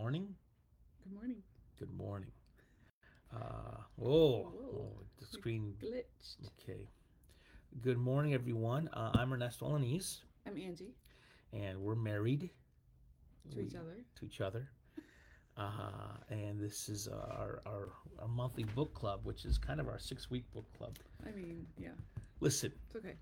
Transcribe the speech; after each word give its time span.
morning. 0.00 0.34
Good 1.04 1.12
morning. 1.12 1.36
Good 1.78 1.92
morning. 1.92 2.30
Uh, 3.34 3.82
whoa, 3.96 4.50
Whoa. 4.50 4.50
oh, 4.74 4.92
the 5.18 5.26
screen. 5.26 5.74
Glitched. 5.78 6.36
Okay. 6.58 6.88
Good 7.82 7.98
morning, 7.98 8.32
everyone. 8.32 8.88
Uh, 8.94 9.10
I'm 9.14 9.30
Ernesto 9.30 9.66
Alanese, 9.66 10.20
I'm 10.46 10.56
Angie. 10.56 10.94
and 11.52 11.78
we're 11.78 11.94
married 11.96 12.48
To 13.52 13.60
each 13.60 13.74
other. 13.74 13.96
To 14.18 14.24
each 14.24 14.40
other. 14.40 14.70
Uh, 15.58 16.16
and 16.30 16.58
this 16.58 16.88
is 16.88 17.06
our, 17.06 17.60
our 17.66 17.90
our 18.22 18.28
monthly 18.28 18.64
book 18.64 18.94
club, 18.94 19.20
which 19.24 19.44
is 19.44 19.58
kind 19.58 19.80
of 19.80 19.86
our 19.88 19.98
six 19.98 20.30
week 20.30 20.44
book 20.54 20.64
club. 20.78 20.96
I 21.26 21.30
mean, 21.32 21.66
yeah, 21.76 21.90
Listen, 22.40 22.72
it's 22.86 22.96
okay. 22.96 23.16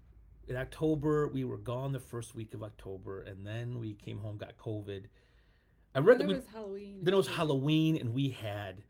in 0.47 0.55
October 0.55 1.27
we 1.27 1.43
were 1.45 1.59
gone 1.59 1.91
the 1.91 1.99
first 1.99 2.37
week 2.37 2.55
of 2.55 2.63
October, 2.63 3.23
and 3.23 3.45
then 3.45 3.81
we 3.81 3.95
came 3.95 4.19
home, 4.21 4.37
got 4.37 4.57
COVID. 4.57 5.07
I 5.95 6.01
read 6.01 6.19
Then 6.19 6.29
that 6.29 6.33
it 6.35 6.37
was 6.37 6.47
Halloween. 6.47 6.99
then 7.03 7.15
it 7.15 7.17
was 7.17 7.27
and- 7.27 7.37
Halloween, 7.37 7.97
and 7.97 8.15
we 8.15 8.29
had 8.31 8.83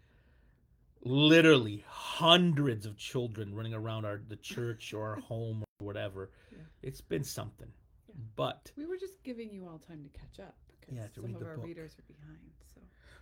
literally 1.03 1.85
hundreds 1.89 2.85
of 2.87 2.97
children 2.97 3.55
running 3.55 3.73
around 3.75 4.05
our 4.05 4.21
the 4.29 4.37
church 4.37 4.93
or 4.93 5.09
our 5.11 5.17
home 5.21 5.63
or 5.81 5.87
whatever. 5.87 6.31
Yeah. 6.51 6.59
It's 6.83 7.01
been 7.01 7.25
something, 7.25 7.73
Yeah. 8.09 8.15
but 8.37 8.73
We 8.77 8.87
were 8.87 8.97
just 8.97 9.23
giving 9.23 9.51
you 9.53 9.67
all 9.67 9.79
time 9.79 10.03
to 10.03 10.19
catch 10.19 10.41
up 10.41 10.57
because 10.81 10.95
Yeah, 10.97 11.07
some 11.15 11.35
of 11.35 11.43
our 11.43 11.57
book. 11.57 11.67
readers 11.67 11.95
are 11.99 12.13
behind. 12.13 12.51
So 12.75 12.81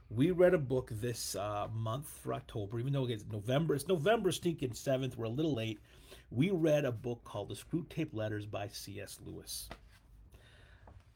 we 0.09 0.31
read 0.31 0.55
a 0.55 0.59
book 0.59 0.89
this 0.93 1.37
uh, 1.37 1.69
month 1.73 2.09
for 2.09 2.33
October, 2.35 2.79
even 2.81 2.93
though 2.93 3.07
it's 3.07 3.25
November. 3.31 3.75
It's 3.75 3.87
November 3.89 4.33
stinking 4.33 4.73
seventh. 4.75 5.17
We're 5.19 5.27
a 5.27 5.29
little 5.31 5.55
late. 5.55 5.79
We 6.31 6.51
read 6.51 6.85
a 6.85 6.93
book 6.93 7.23
called 7.25 7.51
The 7.51 7.55
Screwtape 7.55 8.13
Letters 8.13 8.47
by 8.47 8.69
C.S. 8.69 9.19
Lewis. 9.25 9.69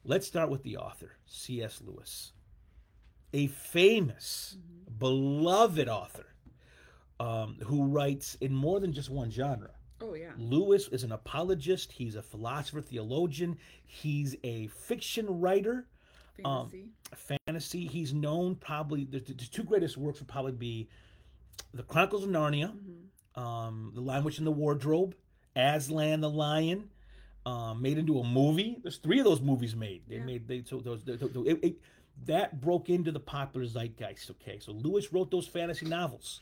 Let's 0.05 0.25
start 0.25 0.49
with 0.49 0.63
the 0.63 0.77
author, 0.77 1.17
C.S. 1.25 1.81
Lewis, 1.85 2.31
a 3.33 3.47
famous, 3.47 4.57
beloved 4.97 5.87
author 5.87 6.25
um, 7.19 7.57
who 7.65 7.85
writes 7.85 8.35
in 8.41 8.53
more 8.53 8.79
than 8.79 8.91
just 8.93 9.09
one 9.09 9.31
genre. 9.31 9.71
oh 10.01 10.13
yeah, 10.15 10.31
Lewis 10.37 10.87
is 10.89 11.03
an 11.03 11.11
apologist. 11.11 11.91
He's 11.91 12.15
a 12.15 12.21
philosopher, 12.21 12.81
theologian. 12.81 13.57
He's 13.85 14.35
a 14.43 14.67
fiction 14.67 15.39
writer 15.39 15.85
um, 16.43 16.69
fantasy. 16.69 16.89
fantasy. 17.45 17.87
He's 17.87 18.13
known 18.13 18.55
probably 18.55 19.05
the, 19.05 19.19
the 19.19 19.33
two 19.33 19.63
greatest 19.63 19.97
works 19.97 20.19
would 20.19 20.27
probably 20.27 20.53
be 20.53 20.89
the 21.73 21.83
Chronicles 21.83 22.23
of 22.23 22.29
Narnia, 22.29 22.73
Mhm. 22.73 23.39
um, 23.41 23.91
The 23.93 24.01
Lion, 24.01 24.23
Witch, 24.23 24.39
in 24.39 24.45
the 24.45 24.51
Wardrobe, 24.51 25.15
Aslan 25.55 26.19
the 26.21 26.29
Lion, 26.29 26.89
um, 27.45 27.81
made 27.81 27.97
into 27.99 28.19
a 28.19 28.23
movie. 28.27 28.77
There's 28.81 28.97
three 28.97 29.19
of 29.19 29.25
those 29.25 29.41
movies 29.41 29.75
made. 29.75 30.01
They 30.07 30.15
Yeah. 30.15 30.25
made 30.25 30.47
they 30.47 30.63
so 30.63 30.79
those 30.79 31.03
they- 31.03 31.17
so 31.17 31.27
it, 31.45 31.59
it, 31.63 31.75
that 32.25 32.61
broke 32.61 32.89
into 32.89 33.11
the 33.11 33.19
popular 33.19 33.65
zeitgeist. 33.65 34.29
Okay, 34.31 34.59
so 34.59 34.71
Lewis 34.71 35.11
wrote 35.13 35.31
those 35.31 35.47
fantasy 35.47 35.85
novels. 35.85 36.41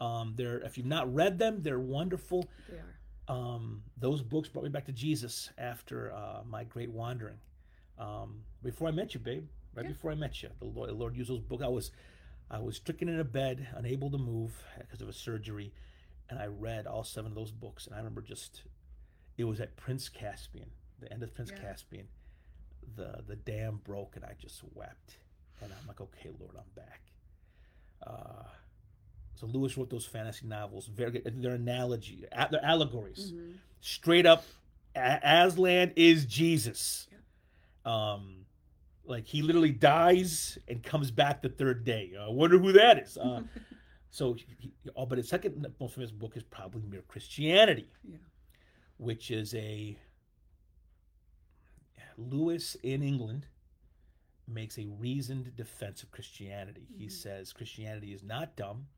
Um, 0.00 0.34
they're 0.36 0.58
if 0.60 0.76
you've 0.78 0.86
not 0.86 1.12
read 1.14 1.38
them, 1.38 1.62
they're 1.62 1.78
wonderful. 1.78 2.48
They 2.68 2.76
are. 2.78 2.96
Um, 3.36 3.82
those 3.96 4.22
books 4.22 4.48
brought 4.48 4.64
me 4.64 4.70
back 4.70 4.86
to 4.86 4.92
Jesus 4.92 5.50
after 5.56 6.12
uh, 6.12 6.40
my 6.44 6.64
great 6.64 6.90
wandering. 6.90 7.38
Um, 7.98 8.40
before 8.62 8.88
I 8.88 8.90
met 8.90 9.14
you, 9.14 9.20
babe, 9.20 9.46
right 9.74 9.84
Yeah. 9.84 9.92
before 9.92 10.10
I 10.10 10.14
met 10.16 10.42
you, 10.42 10.48
the 10.58 10.64
Lord, 10.64 10.88
the 10.88 10.94
Lord 10.94 11.14
used 11.16 11.30
those 11.30 11.40
books. 11.40 11.62
I 11.62 11.68
was, 11.68 11.92
I 12.50 12.58
was 12.58 12.76
stricken 12.76 13.08
in 13.08 13.20
a 13.20 13.24
bed, 13.24 13.68
unable 13.76 14.10
to 14.10 14.18
move 14.18 14.52
because 14.80 15.00
of 15.00 15.08
a 15.08 15.12
surgery, 15.12 15.72
and 16.28 16.40
I 16.40 16.46
read 16.46 16.86
all 16.88 17.04
seven 17.04 17.30
of 17.30 17.36
those 17.36 17.52
books. 17.52 17.86
And 17.86 17.94
I 17.94 17.98
remember 17.98 18.22
just, 18.22 18.62
it 19.36 19.44
was 19.44 19.60
at 19.60 19.76
Prince 19.76 20.08
Caspian, 20.08 20.70
the 20.98 21.12
end 21.12 21.22
of 21.22 21.32
Prince 21.34 21.52
Yeah. 21.54 21.60
Caspian, 21.60 22.08
the 22.96 23.22
the 23.26 23.36
dam 23.36 23.80
broke, 23.84 24.16
and 24.16 24.24
I 24.24 24.34
just 24.40 24.62
wept. 24.74 25.16
And 25.62 25.70
I'm 25.72 25.86
like, 25.86 26.00
okay, 26.00 26.30
Lord, 26.38 26.54
I'm 26.56 26.70
back. 26.74 27.02
Uh, 28.06 28.44
so 29.34 29.46
Lewis 29.46 29.76
wrote 29.76 29.90
those 29.90 30.06
fantasy 30.06 30.46
novels. 30.46 30.86
Very 30.86 31.10
good. 31.12 31.42
They're 31.42 31.52
analogy, 31.54 32.24
they're 32.50 32.64
allegories. 32.64 33.32
Mhm. 33.32 33.54
Straight 33.80 34.26
up, 34.26 34.44
Aslan 34.94 35.92
is 35.96 36.24
Jesus. 36.26 37.06
Um, 37.84 38.46
like 39.04 39.26
he 39.26 39.42
literally 39.42 39.72
dies 39.72 40.58
and 40.68 40.82
comes 40.82 41.10
back 41.10 41.42
the 41.42 41.48
third 41.48 41.84
day. 41.84 42.12
I 42.18 42.28
wonder 42.28 42.58
who 42.58 42.72
that 42.72 42.98
is. 42.98 43.16
Uh, 43.18 43.42
so, 44.10 44.34
he, 44.58 44.72
oh, 44.96 45.06
but 45.06 45.18
his 45.18 45.28
second 45.28 45.66
most 45.80 45.94
famous 45.94 46.10
book 46.10 46.36
is 46.36 46.42
probably 46.42 46.82
Mere 46.88 47.02
Christianity, 47.02 47.88
Yeah. 48.08 48.16
which 48.98 49.30
is 49.30 49.54
a 49.54 49.96
Lewis 52.20 52.76
in 52.82 53.02
England 53.02 53.46
makes 54.46 54.78
a 54.78 54.86
reasoned 54.86 55.54
defense 55.56 56.02
of 56.02 56.10
Christianity. 56.10 56.86
He 56.98 57.06
Mhm. 57.06 57.12
says 57.12 57.52
Christianity 57.52 58.12
is 58.12 58.22
not 58.22 58.56
dumb. 58.56 58.88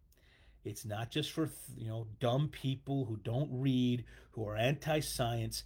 It's 0.64 0.84
not 0.84 1.10
just 1.10 1.30
for 1.30 1.50
you 1.76 1.86
know 1.86 2.06
dumb 2.20 2.48
people 2.48 3.04
who 3.06 3.16
don't 3.16 3.50
read, 3.52 4.04
who 4.32 4.46
are 4.46 4.56
anti-science. 4.56 5.64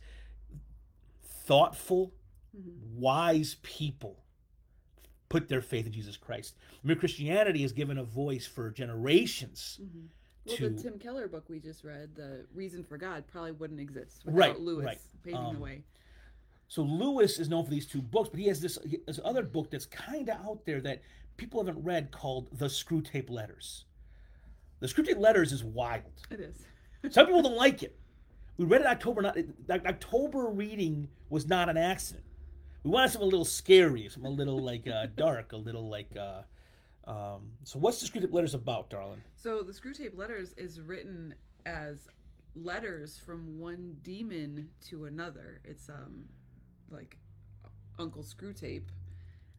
Thoughtful, 1.23 2.13
Mhm. 2.57 2.95
wise 2.95 3.57
people 3.63 4.25
put 5.29 5.49
their 5.49 5.61
faith 5.63 5.87
in 5.87 5.93
Jesus 5.93 6.17
Christ. 6.17 6.57
Mere 6.83 6.97
Christianity 6.97 7.63
has 7.63 7.73
given 7.73 7.99
a 7.99 8.05
voice 8.05 8.47
for 8.47 8.71
generations. 8.71 9.79
Mhm. 9.83 10.09
Well, 10.45 10.57
To- 10.57 10.71
the 10.71 10.83
Tim 10.83 10.99
Keller 10.99 11.27
book 11.29 11.49
we 11.49 11.59
just 11.61 11.83
read, 11.85 12.15
"The 12.15 12.47
Reason 12.55 12.85
for 12.85 12.97
God," 12.97 13.27
probably 13.27 13.53
wouldn't 13.53 13.81
exist 13.81 14.25
without 14.25 14.39
Right, 14.39 14.61
Lewis 14.61 14.85
right. 14.85 15.01
paving 15.25 15.39
Um, 15.41 15.55
the 15.57 15.61
way. 15.61 15.85
So 16.69 16.83
Lewis 16.83 17.39
is 17.39 17.49
known 17.49 17.65
for 17.65 17.71
these 17.71 17.87
two 17.87 18.03
books, 18.03 18.29
but 18.29 18.41
he 18.41 18.47
has 18.49 18.61
this, 18.61 18.79
this 19.07 19.21
other 19.25 19.43
book 19.43 19.71
that's 19.71 19.87
kind 19.87 20.29
of 20.29 20.37
out 20.45 20.65
there 20.65 20.81
that 20.81 21.03
people 21.37 21.65
haven't 21.65 21.83
read 21.83 22.11
called 22.11 22.49
The 22.53 22.67
Screwtape 22.67 23.31
Letters. 23.31 23.85
The 24.81 24.87
Screwtape 24.87 25.19
Letters 25.19 25.53
is 25.53 25.63
wild. 25.65 26.25
It 26.31 26.41
is. 26.41 26.65
Some 27.13 27.27
people 27.27 27.43
don't 27.43 27.57
like 27.57 27.83
it. 27.83 27.97
We 28.57 28.65
read 28.65 28.81
it 28.81 28.87
October. 28.87 29.23
Not 29.23 29.37
October 29.87 30.47
reading 30.47 31.09
was 31.29 31.47
not 31.47 31.69
an 31.69 31.77
accident. 31.77 32.25
We 32.83 32.91
wanted 32.91 33.11
something 33.11 33.27
a 33.27 33.31
little 33.31 33.45
scary, 33.45 34.09
something 34.09 34.31
a 34.31 34.35
little 34.35 34.59
like 34.59 34.89
uh, 34.89 35.07
dark, 35.17 35.53
a 35.53 35.57
little 35.57 35.89
like. 35.89 36.11
Uh, 36.19 36.43
um, 37.09 37.53
so 37.65 37.79
what's 37.79 38.01
the 38.01 38.09
Screwtape 38.09 38.33
Letters 38.33 38.55
about, 38.55 38.91
darling? 38.91 39.23
So 39.37 39.63
the 39.63 39.73
Screwtape 39.73 40.17
Letters 40.17 40.53
is 40.57 40.81
written 40.81 41.35
as 41.65 42.09
letters 42.55 43.21
from 43.25 43.59
one 43.59 43.97
demon 44.03 44.69
to 44.89 45.05
another. 45.05 45.61
It's 45.65 45.89
um 45.89 46.25
like 46.91 47.17
Uncle 47.99 48.23
Screwtape. 48.23 48.89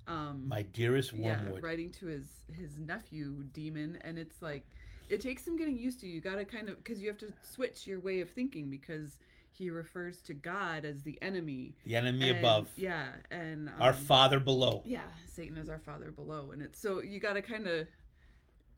Um 0.08 0.48
My 0.48 0.62
dearest 0.62 1.14
yeah, 1.14 1.42
Wormwood. 1.44 1.64
writing 1.64 1.92
to 2.00 2.06
his 2.08 2.26
his 2.54 2.78
nephew 2.78 3.44
demon 3.54 3.98
and 4.02 4.18
it's 4.18 4.42
like 4.42 4.66
it 5.10 5.22
takes 5.22 5.44
some 5.46 5.58
getting 5.58 5.78
used 5.78 6.00
to. 6.02 6.08
You 6.08 6.20
got 6.22 6.36
to 6.36 6.46
kind 6.46 6.70
of 6.70 6.84
cuz 6.84 7.02
you 7.02 7.08
have 7.08 7.18
to 7.20 7.32
switch 7.42 7.88
your 7.88 8.00
way 8.00 8.20
of 8.22 8.30
thinking 8.30 8.70
because 8.70 9.20
he 9.52 9.70
refers 9.72 10.22
to 10.22 10.34
God 10.34 10.86
as 10.86 11.02
the 11.04 11.18
enemy. 11.22 11.76
The 11.86 11.96
enemy 11.96 12.30
and- 12.30 12.40
above, 12.40 12.70
Yeah, 12.76 13.08
and 13.32 13.70
our 13.80 13.90
um, 13.92 13.96
Father 13.96 14.40
below. 14.40 14.84
yeah, 14.86 15.08
Satan 15.26 15.58
is 15.58 15.68
our 15.70 15.80
father 15.80 16.12
below, 16.12 16.52
and 16.52 16.62
it's 16.62 16.80
so 16.80 17.02
you 17.02 17.20
got 17.20 17.34
to 17.34 17.42
kind 17.42 17.66
of 17.68 17.88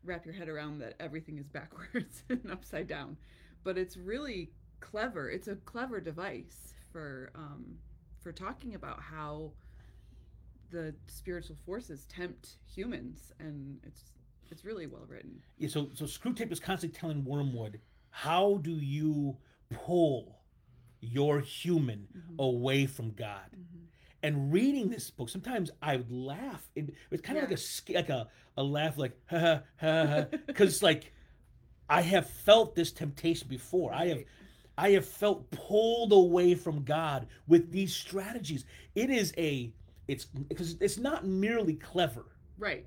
wrap 0.06 0.24
your 0.26 0.34
head 0.34 0.48
around 0.48 0.80
that 0.80 0.94
everything 1.02 1.38
is 1.38 1.48
backwards 1.60 2.24
and 2.30 2.50
upside 2.50 2.88
down, 2.88 3.18
but 3.64 3.78
it's 3.78 3.98
really 3.98 4.52
clever. 4.80 5.30
It's 5.30 5.50
a 5.50 5.56
clever 5.58 6.00
device 6.00 6.74
for 6.94 7.32
um, 7.36 7.78
for 8.22 8.32
talking 8.32 8.76
about 8.76 9.02
how 9.02 9.52
the 10.72 10.94
spiritual 11.08 11.56
forces 11.66 12.06
tempt 12.06 12.58
humans, 12.74 13.32
and 13.40 13.80
it's 13.86 14.04
it's 14.52 14.66
really 14.66 14.88
well 14.88 15.06
written. 15.08 15.42
Yeah, 15.58 15.70
so 15.70 15.90
so 15.94 16.06
Screwtape 16.06 16.52
is 16.52 16.60
constantly 16.60 16.98
telling 17.00 17.24
Wormwood, 17.26 17.80
how 18.10 18.58
do 18.62 18.72
you 18.72 19.38
pull 19.70 20.40
your 21.02 21.40
human 21.40 22.08
Mhm. 22.16 22.40
away 22.40 22.86
from 22.86 23.12
God? 23.14 23.52
Mhm. 23.56 23.86
And 24.22 24.52
reading 24.52 24.90
this 24.90 25.10
book, 25.10 25.30
sometimes 25.30 25.72
I 25.82 25.96
would 25.98 26.12
laugh. 26.12 26.70
It, 26.76 26.94
it's 27.10 27.22
kind 27.22 27.38
of 27.38 27.50
Yeah. 27.50 27.56
like 27.58 27.60
a 27.60 27.94
like 27.94 28.10
a, 28.10 28.30
a 28.58 28.64
laugh, 28.64 28.98
like 28.98 29.18
ha 29.30 29.40
ha 29.40 29.62
ha, 29.80 30.26
because 30.46 30.84
like 30.84 31.14
I 31.90 32.02
have 32.02 32.30
felt 32.30 32.76
this 32.76 32.92
temptation 32.92 33.48
before. 33.48 33.94
I 33.94 34.08
have 34.08 34.18
Right. 34.18 34.28
I 34.80 34.92
have 34.92 35.06
felt 35.06 35.52
pulled 35.52 36.14
away 36.14 36.56
from 36.56 36.84
God 36.84 37.28
with 37.48 37.70
these 37.72 37.94
strategies. 37.94 38.66
It 38.96 39.10
is 39.10 39.34
a 39.38 39.74
it's 40.08 40.26
because 40.26 40.78
it's 40.80 40.98
not 40.98 41.26
merely 41.26 41.74
clever. 41.74 42.26
Right. 42.58 42.86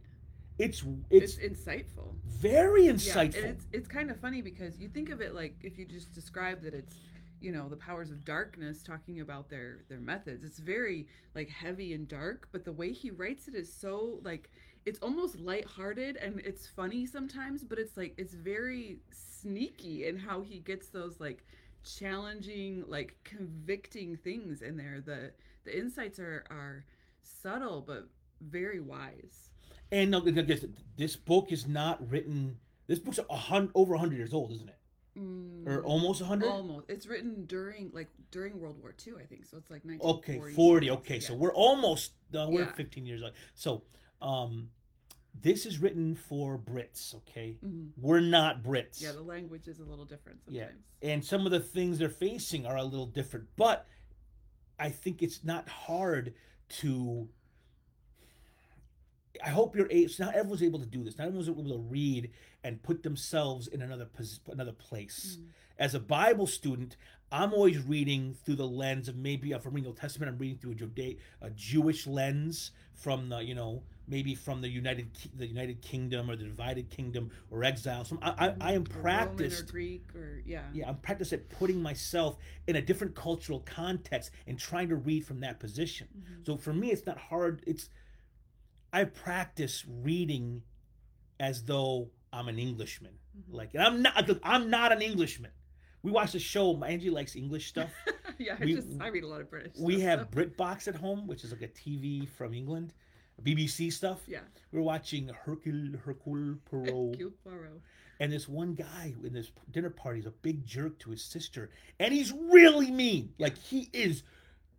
It's 0.59 0.83
It's, 1.11 1.37
it's 1.39 1.61
insightful. 1.67 2.15
very 2.27 2.87
Yeah, 2.87 2.93
insightful. 2.93 3.37
and 3.37 3.47
it's 3.47 3.67
it's 3.73 3.89
kind 3.89 4.11
of 4.11 4.19
funny 4.19 4.41
because 4.41 4.79
you 4.81 4.89
think 4.89 5.11
of 5.11 5.21
it 5.21 5.35
like 5.35 5.55
if 5.63 5.79
you 5.79 5.85
just 5.85 6.13
describe 6.15 6.63
that 6.63 6.75
it's 6.75 6.95
you 7.41 7.53
know 7.53 7.69
the 7.69 7.77
powers 7.77 8.11
of 8.11 8.25
darkness 8.25 8.83
talking 8.83 9.21
about 9.21 9.51
their 9.51 9.85
their 9.91 10.01
methods. 10.01 10.45
It's 10.45 10.59
very 10.61 11.09
like 11.35 11.51
heavy 11.51 11.93
and 11.93 12.09
dark, 12.09 12.49
but 12.53 12.65
the 12.65 12.73
way 12.73 12.93
he 12.93 13.11
writes 13.11 13.49
it 13.49 13.55
is 13.55 13.71
so 13.73 14.21
like 14.25 14.51
it's 14.87 14.99
almost 15.01 15.39
lighthearted 15.39 16.17
and 16.17 16.41
it's 16.41 16.67
funny 16.67 17.05
sometimes, 17.07 17.65
but 17.65 17.79
it's 17.79 17.97
like 17.99 18.15
it's 18.17 18.35
very 18.35 18.99
sneaky 19.11 20.07
in 20.07 20.17
how 20.19 20.41
he 20.41 20.59
gets 20.61 20.89
those 20.89 21.21
like 21.21 21.45
challenging 21.85 22.85
like 22.89 23.17
convicting 23.25 24.17
things 24.17 24.63
in 24.63 24.77
there. 24.77 25.01
The 25.05 25.33
the 25.65 25.77
insights 25.79 26.19
are 26.19 26.45
are 26.51 26.85
subtle 27.23 27.81
but 27.87 28.09
very 28.41 28.81
wise. 28.81 29.51
And 29.91 30.11
no, 30.11 30.21
because 30.21 30.65
this 30.97 31.17
book 31.17 31.53
is 31.53 31.67
not 31.67 32.09
written. 32.11 32.57
This 32.87 32.99
book's 32.99 33.19
a 33.31 33.37
hundred, 33.37 33.71
over 33.75 33.97
hundred 33.97 34.17
years 34.17 34.33
old, 34.35 34.53
isn't 34.53 34.69
it? 34.69 34.77
Mm, 35.19 35.67
Or 35.67 35.83
almost 35.85 36.23
hundred? 36.23 36.49
almost. 36.49 36.87
It's 36.89 37.07
written 37.07 37.45
during 37.47 37.91
like 37.93 38.09
during 38.31 38.59
World 38.59 38.81
War 38.81 38.95
II, 39.07 39.15
I 39.23 39.27
think. 39.27 39.45
So 39.47 39.59
it's 39.59 39.71
like 39.71 39.85
1940s. 39.85 40.01
Okay, 40.19 40.41
forty. 40.55 40.91
Okay, 40.91 41.21
so 41.21 41.35
we're 41.35 41.53
almost. 41.55 42.13
No, 42.33 42.49
we're 42.49 42.63
Yeah. 42.63 42.73
fifteen 42.73 43.05
years 43.05 43.23
old. 43.23 43.33
So, 43.55 43.83
um, 44.23 44.71
this 45.35 45.65
is 45.67 45.79
written 45.79 46.15
for 46.15 46.59
Brits. 46.59 47.15
Okay, 47.15 47.57
Mhm. 47.65 47.91
we're 47.97 48.21
not 48.21 48.63
Brits. 48.63 49.01
Yeah, 49.01 49.13
the 49.13 49.23
language 49.23 49.67
is 49.69 49.79
a 49.81 49.85
little 49.85 50.05
different 50.05 50.45
sometimes. 50.45 50.75
Yeah. 51.03 51.09
and 51.11 51.25
some 51.25 51.47
of 51.47 51.53
the 51.53 51.61
things 51.61 51.99
they're 51.99 52.09
facing 52.09 52.65
are 52.67 52.77
a 52.77 52.85
little 52.85 53.07
different 53.07 53.49
but 53.57 53.89
i 54.79 54.89
think 54.89 55.21
it's 55.23 55.43
not 55.43 55.69
hard 55.69 56.33
to 56.69 57.29
i 59.45 59.49
hope 59.49 59.75
you're 59.75 59.91
able 59.91 60.13
not 60.21 60.35
everyone's 60.35 60.63
able 60.63 60.79
to 60.79 60.87
do 60.87 61.03
this 61.03 61.19
not 61.19 61.27
everyone's 61.27 61.49
able 61.49 61.65
to 61.69 61.79
read 61.79 62.31
and 62.63 62.83
put 62.83 63.03
themselves 63.03 63.67
in 63.67 63.83
another 63.83 64.05
pos- 64.07 64.41
another 64.49 64.73
place 64.73 65.39
Mhm. 65.41 65.47
as 65.79 65.95
a 65.95 66.01
bible 66.01 66.47
student 66.47 66.97
i'm 67.33 67.53
always 67.53 67.79
reading 67.79 68.35
through 68.35 68.57
the 68.57 68.69
lens 68.69 69.09
of 69.09 69.17
maybe 69.17 69.53
i'm 69.53 69.61
the 69.83 69.89
old 69.89 69.97
testament 69.97 70.31
i'm 70.31 70.39
reading 70.39 70.59
through 70.59 70.73
a, 70.73 71.19
a 71.41 71.51
jewish 71.51 72.07
lens 72.07 72.71
from 72.95 73.29
the 73.29 73.39
you 73.39 73.55
know 73.55 73.83
maybe 74.09 74.35
from 74.35 74.61
the 74.61 74.69
united 74.69 75.09
the 75.37 75.47
united 75.47 75.81
kingdom 75.81 76.29
or 76.31 76.35
the 76.37 76.45
divided 76.45 76.91
kingdom 76.91 77.31
or 77.51 77.63
exile 77.63 78.05
so 78.05 78.19
i 78.21 78.49
i, 78.49 78.55
I 78.61 78.73
am 78.73 78.83
Or 78.83 78.85
practiced 78.85 79.61
Roman 79.61 79.69
or 79.69 79.73
Greek 79.73 80.05
or 80.15 80.43
yeah. 80.45 80.63
yeah, 80.73 80.89
I'm 80.89 80.97
practiced 80.97 81.33
at 81.33 81.49
putting 81.49 81.81
myself 81.81 82.37
in 82.67 82.77
a 82.77 82.83
different 82.83 83.15
cultural 83.15 83.61
context 83.61 84.31
and 84.47 84.59
trying 84.59 84.89
to 84.89 84.97
read 84.97 85.25
from 85.25 85.41
that 85.41 85.61
position. 85.61 86.09
Mhm. 86.19 86.47
So 86.47 86.57
for 86.57 86.73
me, 86.73 86.91
it's 86.91 87.07
not 87.07 87.17
hard. 87.19 87.63
It's 87.67 87.89
I 88.93 89.05
practice 89.05 89.85
reading 89.89 90.63
as 91.41 91.65
though 91.65 92.11
I'm 92.33 92.49
an 92.49 92.59
Englishman. 92.59 93.13
Mhm. 93.39 93.55
Like, 93.55 93.75
and 93.75 93.83
I'm 93.83 94.03
not. 94.03 94.29
I'm 94.43 94.69
not 94.69 94.93
an 94.93 95.01
Englishman. 95.01 95.51
We 96.03 96.11
watch 96.11 96.35
a 96.35 96.39
show. 96.41 96.75
My 96.75 96.89
Angie 96.89 97.11
likes 97.11 97.37
English 97.37 97.69
stuff. 97.69 97.91
yeah, 98.39 98.57
I 98.61 98.65
just 98.67 98.89
I 99.01 99.09
read 99.09 99.23
a 99.25 99.29
lot 99.29 99.41
of 99.41 99.49
British. 99.49 99.77
we 99.79 99.95
stuff, 99.99 100.05
have 100.09 100.21
so- 100.21 100.27
BritBox 100.41 100.89
at 100.89 100.97
home, 100.97 101.27
which 101.29 101.45
is 101.45 101.53
like 101.53 101.63
a 101.63 101.69
TV 101.69 102.29
from 102.29 102.53
England, 102.53 102.93
BBC 103.43 103.93
stuff. 103.93 104.21
yeah. 104.27 104.41
We 104.73 104.79
were 104.79 104.85
watching 104.85 105.31
Hercule 105.45 105.99
Hercule 106.05 106.57
Poirot. 106.65 107.17
Cute 107.17 107.45
Poirot. 107.45 107.81
And 108.21 108.33
this 108.33 108.49
one 108.49 108.75
guy 108.75 109.15
in 109.25 109.33
this 109.33 109.51
dinner 109.71 109.91
party 109.91 110.21
is 110.21 110.27
a 110.27 110.31
big 110.31 110.65
jerk 110.65 110.99
to 111.01 111.11
his 111.11 111.23
sister, 111.25 111.71
and 111.99 112.13
he's 112.15 112.33
really 112.33 112.91
mean. 112.91 113.35
Like 113.39 113.59
he 113.59 113.89
is. 113.93 114.23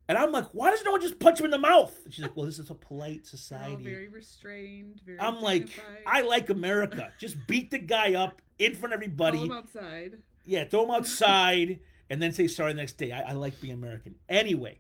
And 0.10 0.18
I'm 0.18 0.32
like, 0.32 0.48
why 0.52 0.70
doesn't 0.70 0.86
no 0.86 0.92
one 0.92 1.02
just 1.02 1.18
punch 1.20 1.40
him 1.40 1.46
in 1.46 1.52
the 1.52 1.58
mouth? 1.58 1.98
And 2.04 2.14
she's 2.14 2.24
like, 2.24 2.36
well, 2.36 2.46
this 2.46 2.60
is 2.60 2.70
a 2.70 2.74
polite 2.76 3.22
all 3.22 3.26
society. 3.26 3.84
very 3.84 4.10
restrained. 4.10 5.00
Very 5.06 5.18
I'm 5.20 5.42
like. 5.42 5.70
I 6.06 6.22
like 6.22 6.50
America. 6.50 7.12
Just 7.20 7.38
beat 7.48 7.72
the 7.72 7.80
guy 7.80 8.14
up 8.16 8.42
in 8.60 8.76
front 8.76 8.94
of 8.94 8.98
everybody. 8.98 9.40
him 9.40 9.52
outside. 9.52 10.18
Yeah, 10.46 10.66
throw 10.66 10.84
him 10.84 10.92
outside, 11.00 11.80
and 12.10 12.22
then 12.22 12.34
say 12.34 12.48
sorry 12.48 12.74
the 12.74 12.78
next 12.78 12.98
day. 12.98 13.12
I, 13.12 13.30
I 13.30 13.32
like 13.34 13.60
being 13.62 13.74
American. 13.74 14.16
Anyway, 14.28 14.80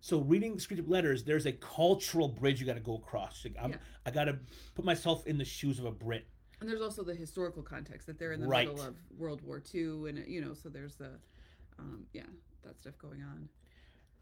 so 0.00 0.20
reading 0.20 0.54
the 0.54 0.60
Screwtape 0.60 0.88
letters, 0.88 1.24
there's 1.24 1.46
a 1.46 1.52
cultural 1.52 2.28
bridge 2.28 2.60
you 2.60 2.66
got 2.66 2.74
to 2.74 2.80
go 2.80 2.96
across. 2.96 3.44
Like, 3.44 3.54
Yeah. 3.56 3.76
I 4.06 4.10
got 4.10 4.24
to 4.24 4.38
put 4.74 4.84
myself 4.84 5.26
in 5.26 5.36
the 5.38 5.44
shoes 5.44 5.78
of 5.78 5.84
a 5.84 5.90
Brit. 5.92 6.26
And 6.60 6.68
there's 6.68 6.80
also 6.82 7.02
the 7.02 7.14
historical 7.14 7.62
context 7.62 8.06
that 8.06 8.18
they're 8.18 8.32
in 8.32 8.40
the 8.40 8.46
Right. 8.46 8.68
middle 8.68 8.82
of 8.82 8.94
World 9.16 9.40
War 9.42 9.62
II, 9.74 10.08
and 10.08 10.26
you 10.26 10.40
know, 10.40 10.52
so 10.54 10.68
there's 10.68 10.94
the, 10.96 11.10
um, 11.78 12.06
yeah, 12.12 12.22
that 12.64 12.78
stuff 12.78 12.98
going 12.98 13.22
on. 13.22 13.48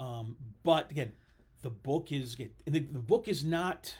Um, 0.01 0.37
but 0.63 0.91
again, 0.91 1.13
the 1.63 1.71
book 1.71 2.13
is 2.13 2.37
the, 2.37 2.51
the 2.67 2.81
book 2.81 3.27
is 3.27 3.45
not. 3.45 3.93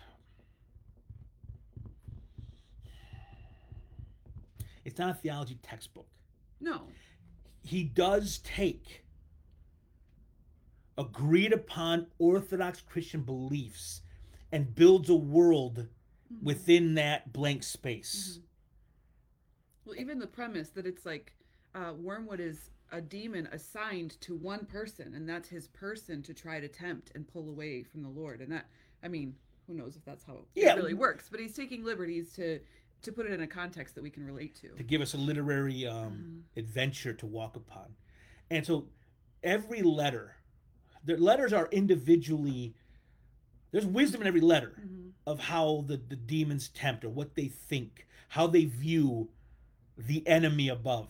It's 4.85 4.99
not 4.99 5.11
a 5.11 5.15
theology 5.15 5.59
textbook. 5.63 6.07
No, 6.61 6.83
He 7.63 7.85
does 7.85 8.39
take 8.39 9.05
agreed 10.99 11.53
upon 11.53 12.09
Orthodox 12.19 12.81
Christian 12.83 13.23
beliefs 13.23 14.03
and 14.53 14.75
builds 14.75 15.09
a 15.09 15.15
world 15.15 15.89
Mhm. 16.33 16.43
within 16.43 16.95
that 16.95 17.33
blank 17.33 17.63
space. 17.63 18.41
Well, 19.85 19.97
even 19.97 20.19
the 20.19 20.27
premise 20.27 20.71
that 20.71 20.87
it's 20.87 21.07
like 21.07 21.33
uh, 21.75 21.93
Wormwood 21.97 22.41
is 22.41 22.71
a 22.91 23.01
demon 23.01 23.47
assigned 23.53 24.19
to 24.23 24.35
one 24.35 24.65
person, 24.65 25.15
and 25.15 25.29
that's 25.29 25.49
his 25.49 25.69
person 25.69 26.23
to 26.23 26.33
try 26.35 26.59
to 26.59 26.67
tempt 26.67 27.13
and 27.15 27.29
pull 27.29 27.49
away 27.51 27.83
from 27.85 28.03
the 28.03 28.09
Lord. 28.09 28.41
And 28.41 28.51
that, 28.51 28.69
I 29.03 29.09
mean, 29.09 29.37
who 29.67 29.75
knows 29.75 29.95
if 29.95 30.05
that's 30.05 30.25
how 30.25 30.47
Yeah. 30.55 30.73
it 30.73 30.77
really 30.77 30.95
works? 30.95 31.29
But 31.31 31.41
he's 31.41 31.55
taking 31.55 31.85
liberties 31.85 32.33
to 32.35 32.61
to 33.03 33.13
put 33.13 33.27
it 33.27 33.33
in 33.33 33.43
a 33.43 33.47
context 33.47 33.95
that 33.95 34.03
we 34.03 34.11
can 34.11 34.27
relate 34.27 34.57
to. 34.57 34.71
to 34.71 34.83
give 34.83 35.01
us 35.01 35.15
a 35.15 35.17
literary 35.19 35.87
um, 35.87 36.45
adventure 36.57 37.13
to 37.15 37.27
walk 37.27 37.55
upon. 37.55 37.95
And 38.51 38.67
so 38.67 38.89
every 39.45 39.83
letter, 39.83 40.35
the 41.05 41.17
letters 41.17 41.53
are 41.53 41.69
individually, 41.71 42.75
there's 43.71 43.87
wisdom 43.87 44.21
in 44.23 44.27
every 44.27 44.41
letter 44.41 44.73
Mhm. 44.81 45.11
of 45.27 45.41
how 45.41 45.85
the, 45.87 45.97
the 45.97 46.17
demons 46.17 46.69
tempt 46.69 47.05
or 47.05 47.09
what 47.11 47.35
they 47.35 47.49
think, 47.49 48.07
how 48.29 48.47
they 48.47 48.65
view 48.65 49.29
the 49.97 50.27
enemy 50.27 50.69
above. 50.69 51.09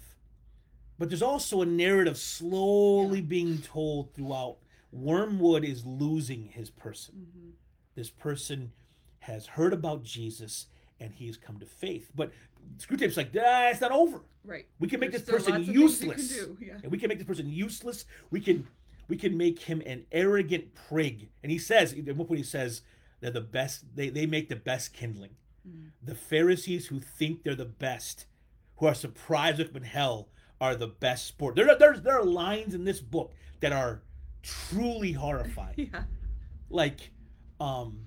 But 0.98 1.08
there's 1.10 1.22
also 1.22 1.62
a 1.62 1.66
narrative 1.66 2.18
slowly 2.18 3.20
being 3.20 3.58
told 3.58 4.12
throughout. 4.14 4.58
Wormwood 4.90 5.64
is 5.64 5.84
losing 5.86 6.46
his 6.46 6.70
person 6.70 7.26
Mhm. 7.36 7.52
this 7.94 8.10
person 8.10 8.72
has 9.20 9.46
heard 9.46 9.72
about 9.72 10.02
Jesus 10.04 10.66
and 11.00 11.12
he's 11.14 11.36
come 11.36 11.58
to 11.58 11.66
faith. 11.66 12.10
But 12.14 12.32
Screw 12.78 12.96
Screwtape's 12.96 13.16
like, 13.16 13.30
ah, 13.40 13.68
it's 13.68 13.80
not 13.80 13.92
over. 13.92 14.22
Right. 14.44 14.66
We 14.78 14.88
can 14.88 14.98
make 15.00 15.10
There's 15.12 15.22
this 15.24 15.30
person 15.34 15.52
lots 15.54 15.68
of 15.68 15.74
can 15.74 15.80
useless. 15.80 16.28
do, 16.28 16.56
Yeah. 16.60 16.78
And 16.82 16.90
we 16.90 16.98
can 16.98 17.08
make 17.08 17.18
this 17.18 17.26
person 17.26 17.48
useless. 17.48 18.04
We 18.30 18.40
can 18.40 18.66
we 19.08 19.16
can 19.16 19.36
make 19.36 19.60
him 19.62 19.82
an 19.86 20.04
arrogant 20.12 20.74
prig. 20.74 21.30
And 21.42 21.50
he 21.50 21.58
says, 21.58 21.92
at 21.92 22.16
one 22.16 22.26
point 22.26 22.38
he 22.38 22.44
says, 22.44 22.82
they're 23.20 23.30
the 23.30 23.40
best, 23.40 23.84
they, 23.96 24.08
they 24.10 24.26
make 24.26 24.48
the 24.48 24.56
best 24.56 24.92
kindling. 24.92 25.36
Mhm. 25.68 25.90
The 26.02 26.14
Pharisees 26.14 26.86
who 26.86 27.00
think 27.00 27.42
they're 27.42 27.54
the 27.54 27.64
best, 27.64 28.26
who 28.76 28.86
are 28.86 28.94
surprised 28.94 29.60
up 29.60 29.74
in 29.76 29.82
hell, 29.82 30.28
are 30.60 30.74
the 30.76 30.86
best 30.88 31.26
sport. 31.26 31.56
There, 31.56 31.68
are- 31.70 31.78
there's, 31.78 32.02
there 32.02 32.18
are 32.18 32.24
lines 32.24 32.74
in 32.74 32.84
this 32.84 33.00
book 33.00 33.32
that 33.60 33.72
are 33.72 34.02
truly 34.42 35.12
horrifying 35.12 35.74
Yeah. 35.92 36.04
like 36.70 37.10
um 37.60 37.98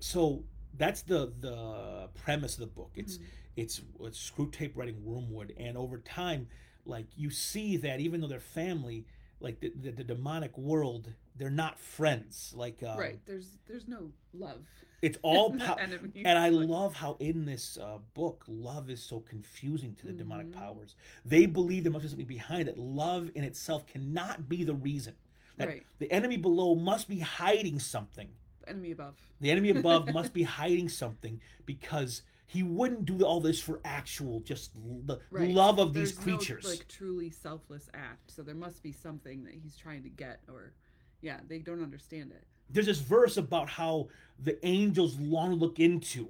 so 0.00 0.44
that's 0.76 1.02
the 1.02 1.32
the 1.40 2.08
premise 2.14 2.54
of 2.54 2.60
the 2.60 2.66
book 2.66 2.90
it's 2.94 3.16
Mhm. 3.18 3.22
it's 3.56 3.80
it's 4.00 4.30
Screwtape 4.30 4.72
writing 4.76 5.02
wormwood 5.02 5.54
and 5.58 5.76
over 5.78 5.98
time 5.98 6.46
like 6.84 7.06
you 7.16 7.30
see 7.30 7.78
that 7.78 8.00
even 8.00 8.20
though 8.20 8.26
they're 8.28 8.38
family 8.38 9.06
like 9.40 9.60
the, 9.60 9.72
the, 9.80 9.90
the 9.92 10.04
demonic 10.04 10.56
world 10.58 11.12
they're 11.36 11.50
not 11.50 11.78
friends 11.78 12.52
like 12.56 12.82
um, 12.82 12.98
right. 12.98 13.20
There's 13.26 13.58
there's 13.66 13.86
no 13.86 14.10
love. 14.34 14.62
it's 15.02 15.18
all 15.22 15.52
po- 15.52 15.76
and 15.78 16.38
i 16.38 16.48
Like, 16.48 16.68
love 16.68 16.94
how 16.94 17.16
in 17.20 17.44
this 17.44 17.78
uh, 17.80 17.98
book 18.14 18.44
love 18.48 18.90
is 18.90 19.02
so 19.02 19.20
confusing 19.20 19.94
to 19.96 20.06
the 20.08 20.12
demonic 20.12 20.48
Mhm. 20.48 20.54
powers 20.54 20.96
they 21.24 21.46
believe 21.46 21.84
there 21.84 21.92
must 21.92 22.02
be 22.04 22.08
something 22.08 22.26
behind 22.26 22.68
it 22.68 22.78
love 22.78 23.30
in 23.34 23.44
itself 23.44 23.86
cannot 23.86 24.48
be 24.48 24.64
the 24.64 24.74
reason 24.74 25.14
that 25.56 25.68
Right. 25.68 25.86
the 25.98 26.10
enemy 26.10 26.36
below 26.36 26.74
must 26.74 27.08
be 27.08 27.20
hiding 27.20 27.78
something 27.78 28.28
the 28.62 28.70
enemy 28.70 28.90
above. 28.92 29.14
the 29.40 29.50
enemy 29.50 29.70
above 29.70 30.12
must 30.20 30.32
be 30.32 30.42
hiding 30.42 30.88
something 30.88 31.40
because 31.64 32.22
he 32.48 32.62
wouldn't 32.62 33.04
do 33.04 33.24
all 33.24 33.40
this 33.40 33.60
for 33.60 33.80
actual 33.84 34.40
just 34.40 34.72
the 34.74 35.20
Right. 35.30 35.54
love 35.54 35.78
of 35.78 35.94
these 35.94 36.12
There's 36.12 36.26
no, 36.26 36.36
creatures. 36.36 36.64
like 36.66 36.88
truly 36.88 37.30
selfless 37.30 37.88
act. 37.94 38.30
So 38.30 38.42
there 38.42 38.54
must 38.54 38.82
be 38.82 38.92
something 38.92 39.44
that 39.44 39.54
he's 39.54 39.76
trying 39.76 40.02
to 40.02 40.08
get, 40.08 40.40
or 40.48 40.72
yeah, 41.20 41.40
they 41.46 41.58
don't 41.58 41.82
understand 41.82 42.32
it. 42.32 42.44
There's 42.70 42.86
this 42.86 43.00
verse 43.00 43.36
about 43.36 43.68
how 43.68 44.08
the 44.42 44.64
angels 44.66 45.18
long 45.18 45.50
to 45.50 45.56
look 45.56 45.78
into 45.78 46.28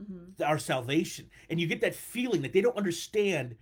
Mm-hmm. 0.00 0.42
our 0.42 0.58
salvation, 0.58 1.28
and 1.50 1.60
you 1.60 1.66
get 1.66 1.82
that 1.82 1.94
feeling 1.94 2.42
that 2.42 2.52
they 2.52 2.62
don't 2.62 2.76
understand 2.76 3.56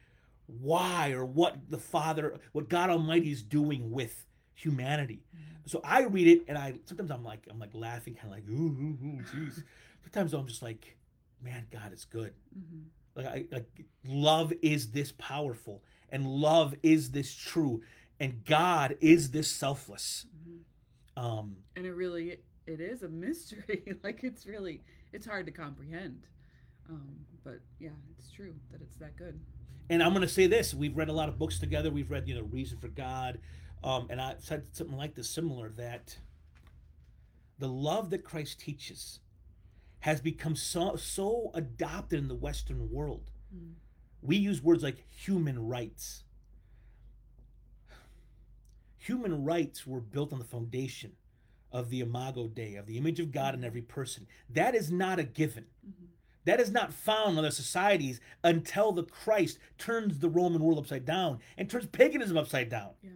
why 0.46 1.10
or 1.12 1.24
what 1.24 1.56
the 1.68 1.78
Father, 1.78 2.38
what 2.52 2.68
God 2.68 2.90
Almighty 2.90 3.32
is 3.32 3.42
doing 3.42 3.90
with 3.90 4.26
humanity. 4.54 5.24
So 5.66 5.80
I 5.84 6.02
read 6.04 6.28
it, 6.28 6.44
and 6.48 6.56
I 6.56 6.74
sometimes 6.84 7.10
I'm 7.10 7.24
like 7.24 7.46
I'm 7.50 7.58
like 7.58 7.74
laughing, 7.74 8.14
kind 8.14 8.26
of 8.28 8.32
like 8.32 8.48
ooh, 8.48 8.52
ooh, 8.54 8.98
ooh, 9.04 9.22
jeez. 9.22 9.62
Sometimes 10.04 10.32
I'm 10.32 10.46
just 10.46 10.62
like, 10.62 10.96
man, 11.42 11.66
God 11.70 11.92
is 11.92 12.04
good. 12.04 12.34
Mm-hmm. 12.56 12.82
like, 13.16 13.26
I, 13.26 13.44
like 13.50 13.84
love 14.06 14.52
is 14.62 14.90
this 14.90 15.12
powerful 15.18 15.82
and 16.10 16.26
love 16.26 16.74
is 16.82 17.10
this 17.10 17.34
true 17.34 17.82
and 18.20 18.44
god 18.44 18.96
is 19.00 19.30
this 19.30 19.50
selfless 19.50 20.26
Mm-hmm. 20.36 21.24
um 21.24 21.56
And 21.76 21.86
it 21.86 21.92
really 21.92 22.38
it 22.66 22.80
is 22.80 23.02
a 23.02 23.08
mystery. 23.08 23.82
like 24.02 24.22
it's 24.24 24.46
really 24.46 24.82
it's 25.12 25.26
hard 25.26 25.46
to 25.46 25.52
comprehend. 25.52 26.26
Um, 26.88 27.16
but 27.44 27.60
yeah, 27.78 27.90
it's 28.18 28.30
true 28.30 28.54
that 28.72 28.80
it's 28.82 28.96
that 28.98 29.16
good. 29.16 29.38
and 29.90 30.02
i'm 30.02 30.10
going 30.10 30.22
to 30.22 30.28
say 30.28 30.46
this 30.46 30.74
we've 30.74 30.96
read 30.96 31.08
a 31.08 31.12
lot 31.12 31.28
of 31.28 31.38
books 31.38 31.58
together 31.58 31.90
we've 31.90 32.10
read 32.10 32.26
you 32.28 32.34
know 32.34 32.42
reason 32.50 32.78
for 32.78 32.88
god 32.88 33.38
um 33.84 34.06
and 34.10 34.20
i 34.20 34.34
said 34.38 34.64
something 34.72 34.96
like 34.96 35.14
this 35.14 35.28
similar 35.30 35.68
that 35.70 36.18
the 37.58 37.68
love 37.68 38.10
that 38.10 38.22
Christ 38.24 38.60
teaches 38.60 39.20
has 40.00 40.20
become 40.20 40.56
so 40.56 40.96
so 40.96 41.50
adopted 41.54 42.18
in 42.18 42.28
the 42.28 42.34
Western 42.34 42.90
world. 42.90 43.30
Mm. 43.54 43.74
We 44.22 44.36
use 44.36 44.62
words 44.62 44.82
like 44.82 45.04
human 45.10 45.66
rights. 45.66 46.24
Human 48.98 49.44
rights 49.44 49.86
were 49.86 50.00
built 50.00 50.32
on 50.32 50.38
the 50.38 50.44
foundation 50.44 51.12
of 51.72 51.90
the 51.90 52.00
Imago 52.00 52.48
Dei, 52.48 52.74
of 52.76 52.86
the 52.86 52.98
image 52.98 53.20
of 53.20 53.32
God 53.32 53.54
in 53.54 53.64
every 53.64 53.82
person. 53.82 54.26
That 54.48 54.74
is 54.74 54.90
not 54.90 55.18
a 55.18 55.24
given. 55.24 55.66
Mhm. 55.86 56.08
That 56.44 56.60
is 56.60 56.70
not 56.70 56.94
found 56.94 57.32
in 57.32 57.38
other 57.38 57.50
societies 57.50 58.20
until 58.42 58.92
the 58.92 59.04
Christ 59.04 59.58
turns 59.76 60.18
the 60.18 60.30
Roman 60.30 60.62
world 60.62 60.78
upside 60.78 61.04
down 61.04 61.40
and 61.56 61.68
turns 61.68 61.86
paganism 61.86 62.36
upside 62.36 62.70
down. 62.70 62.94
Yeah. 63.02 63.10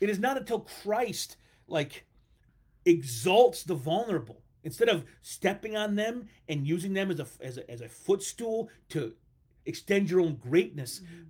It 0.00 0.10
is 0.10 0.18
not 0.18 0.36
until 0.36 0.60
Christ 0.60 1.36
like 1.68 2.06
exalts 2.84 3.62
the 3.62 3.74
vulnerable 3.74 4.42
instead 4.66 4.88
of 4.88 5.04
stepping 5.22 5.76
on 5.76 5.94
them 5.94 6.26
and 6.48 6.66
using 6.66 6.92
them 6.92 7.08
as 7.08 7.20
a 7.20 7.26
as 7.40 7.56
a, 7.56 7.70
as 7.70 7.80
a 7.80 7.88
footstool 7.88 8.68
to 8.88 9.14
extend 9.64 10.10
your 10.10 10.20
own 10.20 10.34
greatness. 10.34 11.00
Mhm. 11.00 11.26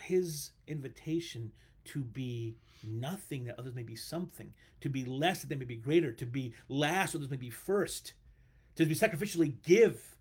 His 0.00 0.52
invitation 0.66 1.52
to 1.84 2.00
be 2.00 2.56
nothing 2.82 3.44
that 3.44 3.58
others 3.58 3.74
may 3.74 3.82
be 3.82 3.96
something, 3.96 4.54
to 4.80 4.88
be 4.88 5.04
less 5.04 5.40
that 5.40 5.48
they 5.48 5.56
may 5.56 5.64
be 5.64 5.76
greater, 5.76 6.10
to 6.12 6.24
be 6.26 6.54
last 6.68 7.12
that 7.12 7.18
others 7.18 7.30
may 7.30 7.36
be 7.36 7.50
first, 7.50 8.14
to 8.76 8.86
be 8.86 8.94
sacrificially 8.94 9.54
give, 9.62 10.16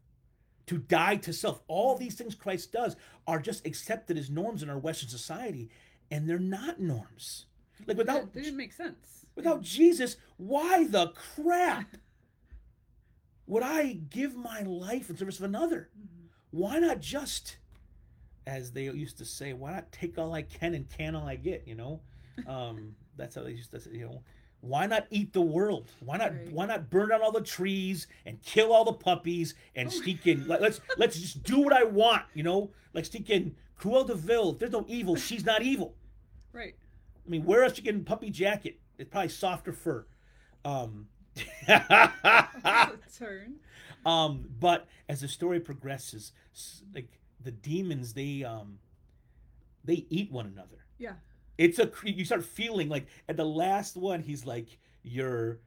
to 0.66 0.78
die 0.78 1.16
to 1.16 1.32
self. 1.32 1.62
All 1.68 1.96
these 1.96 2.16
things 2.16 2.36
Christ 2.36 2.74
does 2.74 2.96
are 3.26 3.40
just 3.40 3.66
accepted 3.66 4.18
as 4.18 4.30
norms 4.30 4.64
in 4.64 4.70
our 4.70 4.80
Western 4.80 5.10
society, 5.10 5.70
and 6.12 6.28
they're 6.28 6.40
not 6.40 6.80
norms. 6.80 7.46
Like 7.86 7.98
without 7.98 8.34
they 8.34 8.42
didn't 8.42 8.58
make 8.58 8.74
sense. 8.74 9.26
without 9.36 9.62
Jesus, 9.62 10.18
why 10.38 10.86
the 10.88 11.10
crap 11.10 11.96
would 13.48 13.64
I 13.64 13.94
give 13.94 14.36
my 14.36 14.62
life 14.62 15.10
in 15.10 15.18
service 15.18 15.40
of 15.40 15.46
another? 15.46 15.90
Mhm. 15.98 16.28
Why 16.52 16.80
not 16.80 17.00
just, 17.02 17.58
as 18.46 18.72
they 18.72 18.84
used 18.84 19.18
to 19.18 19.26
say, 19.26 19.54
why 19.54 19.72
not 19.74 19.92
take 19.92 20.18
all 20.18 20.34
I 20.34 20.42
can 20.44 20.74
and 20.74 20.90
can 20.90 21.16
all 21.16 21.28
I 21.28 21.36
get? 21.36 21.68
You 21.68 21.76
know, 21.76 22.02
um, 22.48 22.96
that's 23.16 23.36
how 23.36 23.44
they 23.44 23.52
used 23.52 23.72
to 23.72 23.80
say. 23.80 23.92
You 23.94 24.06
know, 24.06 24.24
why 24.62 24.86
not 24.86 25.08
eat 25.10 25.34
the 25.34 25.42
world? 25.42 25.90
Why 26.00 26.18
not 26.18 26.34
Right. 26.34 26.52
why 26.52 26.66
not 26.66 26.90
burn 26.90 27.10
down 27.10 27.22
all 27.22 27.32
the 27.32 27.42
trees 27.42 28.08
and 28.26 28.42
kill 28.42 28.74
all 28.74 28.86
the 28.86 28.94
puppies 28.94 29.56
and 29.76 29.88
Oh. 29.88 29.92
sneak 29.92 30.26
in? 30.28 30.48
Let, 30.48 30.62
us 30.64 30.82
let's 30.98 31.20
just 31.20 31.44
do 31.44 31.60
what 31.60 31.74
I 31.74 31.84
want. 31.84 32.24
You 32.34 32.44
know, 32.44 32.72
like 32.94 33.06
sneak 33.06 33.30
in 33.30 33.56
Cruella 33.80 34.08
de 34.08 34.16
Vil. 34.16 34.52
If 34.54 34.60
there's 34.60 34.72
no 34.72 34.86
evil, 34.88 35.16
she's 35.16 35.46
not 35.46 35.62
evil. 35.62 35.96
Right. 36.52 36.76
I 37.26 37.30
mean, 37.30 37.44
where 37.46 37.64
else 37.64 37.78
you 37.78 37.84
getting 37.84 38.04
puppy 38.04 38.30
jacket? 38.30 38.80
It's 38.98 39.10
probably 39.10 39.30
softer 39.30 39.72
fur. 39.72 40.06
Um, 40.66 41.08
turn. 43.18 43.56
um, 44.06 44.46
but 44.60 44.88
as 45.10 45.22
the 45.22 45.28
story 45.28 45.60
progresses, 45.60 46.32
like 46.94 47.20
the 47.44 47.52
demons, 47.52 48.14
they 48.14 48.44
um, 48.44 48.80
they 49.84 50.06
eat 50.10 50.32
one 50.32 50.46
another. 50.48 50.86
Yeah. 50.98 51.14
It's 51.58 51.80
a 51.80 51.90
you 52.04 52.24
start 52.26 52.44
feeling 52.44 52.90
like 52.90 53.08
at 53.28 53.38
the 53.38 53.46
last 53.46 53.98
one, 53.98 54.22
he's 54.22 54.46
like 54.46 54.78
your 55.04 55.60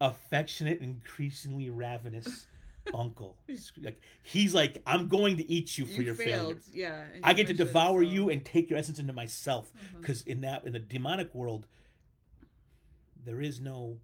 affectionate, 0.00 0.80
increasingly 0.80 1.70
ravenous 1.70 2.46
uncle. 2.94 3.36
Like 3.82 4.00
he's 4.24 4.54
like, 4.54 4.82
I'm 4.86 5.08
going 5.08 5.36
to 5.36 5.50
eat 5.50 5.78
you 5.78 5.86
for 5.86 6.00
You 6.00 6.06
your 6.06 6.14
failed. 6.14 6.60
failure. 6.62 6.62
Yeah. 6.72 7.04
I 7.22 7.32
get 7.32 7.46
to 7.48 7.54
devour 7.54 8.02
so- 8.02 8.10
you 8.10 8.30
and 8.30 8.44
take 8.44 8.68
your 8.70 8.78
essence 8.78 8.98
into 8.98 9.12
myself. 9.12 9.70
Uh-huh. 9.74 9.98
Because 10.00 10.22
in 10.22 10.40
that 10.40 10.66
in 10.66 10.72
the 10.72 10.78
demonic 10.80 11.32
world, 11.34 11.66
there 13.24 13.40
is 13.40 13.60
no 13.60 13.98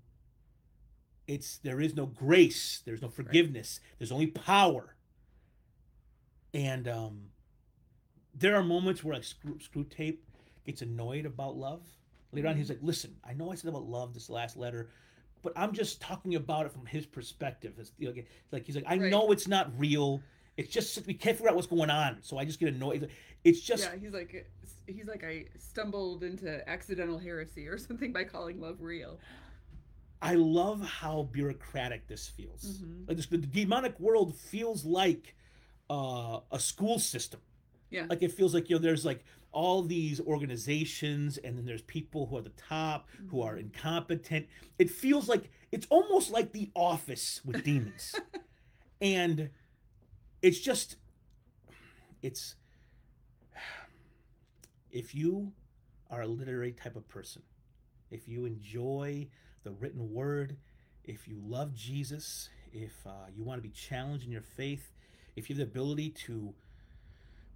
it's 1.26 1.58
there 1.58 1.80
is 1.80 1.94
no 1.94 2.06
grace, 2.06 2.82
there's 2.84 3.02
no 3.02 3.08
forgiveness, 3.08 3.80
there's 3.98 4.12
only 4.12 4.26
power. 4.28 4.96
And 6.54 6.88
um 6.88 7.22
there 8.34 8.56
are 8.56 8.62
moments 8.62 9.04
where 9.04 9.14
like 9.14 9.24
screw, 9.24 9.58
Screwtape 9.58 10.18
gets 10.66 10.82
annoyed 10.82 11.26
about 11.26 11.56
love. 11.56 11.82
Later 12.32 12.48
on, 12.48 12.56
he's 12.56 12.70
like, 12.70 12.78
"Listen, 12.80 13.14
I 13.24 13.34
know 13.34 13.52
I 13.52 13.56
said 13.56 13.68
about 13.68 13.84
love 13.84 14.14
this 14.14 14.30
last 14.30 14.56
letter, 14.56 14.88
but 15.42 15.52
I'm 15.54 15.72
just 15.72 16.00
talking 16.00 16.34
about 16.34 16.64
it 16.64 16.72
from 16.72 16.86
his 16.86 17.04
perspective. 17.04 17.74
It's, 17.78 17.92
you 17.98 18.08
know, 18.08 18.22
like 18.52 18.64
he's 18.64 18.74
like, 18.76 18.86
I 18.86 18.96
Right. 18.96 19.10
know 19.10 19.32
it's 19.32 19.46
not 19.48 19.70
real. 19.78 20.22
It's 20.56 20.70
just 20.72 21.06
we 21.06 21.14
can't 21.14 21.36
figure 21.36 21.50
out 21.50 21.56
what's 21.56 21.66
going 21.66 21.90
on, 21.90 22.18
so 22.22 22.38
I 22.38 22.44
just 22.46 22.58
get 22.58 22.72
annoyed. 22.72 23.10
It's 23.44 23.60
just 23.60 23.84
yeah, 23.84 23.98
he's 24.00 24.12
like 24.12 24.46
he's 24.86 25.06
like 25.06 25.24
I 25.24 25.46
stumbled 25.58 26.22
into 26.22 26.66
accidental 26.68 27.18
heresy 27.18 27.68
or 27.68 27.76
something 27.76 28.12
by 28.12 28.24
calling 28.24 28.60
love 28.60 28.80
real. 28.80 29.18
I 30.22 30.34
love 30.36 30.80
how 30.80 31.24
bureaucratic 31.32 32.06
this 32.06 32.28
feels. 32.28 32.78
Mhm. 32.80 33.08
Like 33.08 33.16
this, 33.16 33.26
the 33.26 33.38
demonic 33.38 33.98
world 33.98 34.34
feels 34.36 34.84
like 34.84 35.34
uh, 35.90 36.40
a 36.52 36.58
school 36.60 36.98
system. 36.98 37.40
Yeah. 37.90 38.06
Like 38.08 38.22
it 38.22 38.32
feels 38.32 38.54
like 38.54 38.70
you 38.70 38.76
know 38.76 38.80
there's 38.82 39.04
like 39.04 39.24
all 39.50 39.82
these 39.82 40.20
organizations, 40.20 41.36
and 41.38 41.58
then 41.58 41.66
there's 41.66 41.82
people 41.82 42.26
who 42.26 42.38
are 42.38 42.40
the 42.42 42.50
top 42.50 43.08
who 43.28 43.42
are 43.42 43.56
Mhm. 43.56 43.60
incompetent. 43.60 44.46
It 44.78 44.88
feels 44.90 45.28
like 45.28 45.50
it's 45.72 45.86
almost 45.90 46.30
like 46.30 46.52
The 46.52 46.70
Office 46.74 47.44
with 47.44 47.62
demons, 47.64 48.14
and 49.00 49.50
it's 50.40 50.60
just 50.60 50.96
it's 52.22 52.54
if 54.90 55.14
you 55.14 55.52
are 56.10 56.22
a 56.22 56.26
literary 56.28 56.72
type 56.72 56.96
of 56.96 57.08
person, 57.08 57.42
if 58.10 58.28
you 58.28 58.44
enjoy 58.44 59.28
the 59.64 59.70
written 59.72 60.12
word, 60.12 60.56
if 61.04 61.26
you 61.28 61.36
love 61.44 61.74
Jesus, 61.74 62.48
if 62.72 62.92
uh, 63.06 63.10
you 63.34 63.44
want 63.44 63.58
to 63.58 63.62
be 63.68 63.72
challenged 63.74 64.24
in 64.24 64.30
your 64.32 64.42
faith, 64.42 64.92
if 65.36 65.48
you 65.48 65.54
have 65.56 65.58
the 65.66 65.70
ability 65.70 66.10
to 66.10 66.54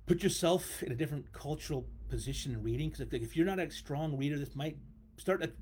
put 0.07 0.23
yourself 0.23 0.83
in 0.83 0.93
a 0.93 0.95
different 0.95 1.33
cultural 1.33 1.87
position 2.09 2.53
in 2.53 2.63
reading, 2.63 2.91
because 2.91 3.07
if 3.13 3.37
you're 3.37 3.47
not 3.47 3.59
a 3.59 3.71
strong 3.71 4.17
reader, 4.17 4.39
this 4.39 4.55
might 4.55 4.77
start 5.17 5.43
at 5.43 5.53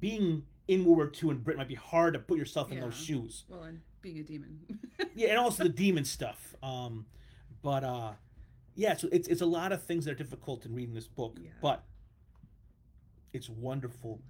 being 0.00 0.42
in 0.68 0.84
World 0.84 0.96
War 0.98 1.12
II 1.22 1.30
in 1.30 1.38
Britain 1.38 1.58
might 1.58 1.68
be 1.68 1.74
hard 1.76 2.14
to 2.14 2.18
put 2.18 2.38
yourself 2.38 2.72
in 2.72 2.80
those 2.80 2.96
shoes. 2.96 3.44
Well, 3.48 3.62
and 3.62 3.80
being 4.02 4.18
a 4.18 4.22
demon. 4.22 4.58
Yeah, 5.14 5.28
and 5.28 5.38
also 5.38 5.62
the 5.62 5.68
demon 5.70 6.04
stuff. 6.04 6.54
Um, 6.62 7.06
but 7.62 7.82
uh, 7.84 8.12
yeah, 8.74 8.96
so 8.96 9.08
it's 9.12 9.28
it's 9.28 9.40
a 9.40 9.46
lot 9.46 9.72
of 9.72 9.82
things 9.82 10.04
that 10.04 10.10
are 10.10 10.14
difficult 10.14 10.66
in 10.66 10.74
reading 10.74 10.94
this 10.94 11.06
book, 11.06 11.38
Yeah. 11.40 11.50
but 11.62 11.84
it's 13.32 13.48
wonderful. 13.48 14.20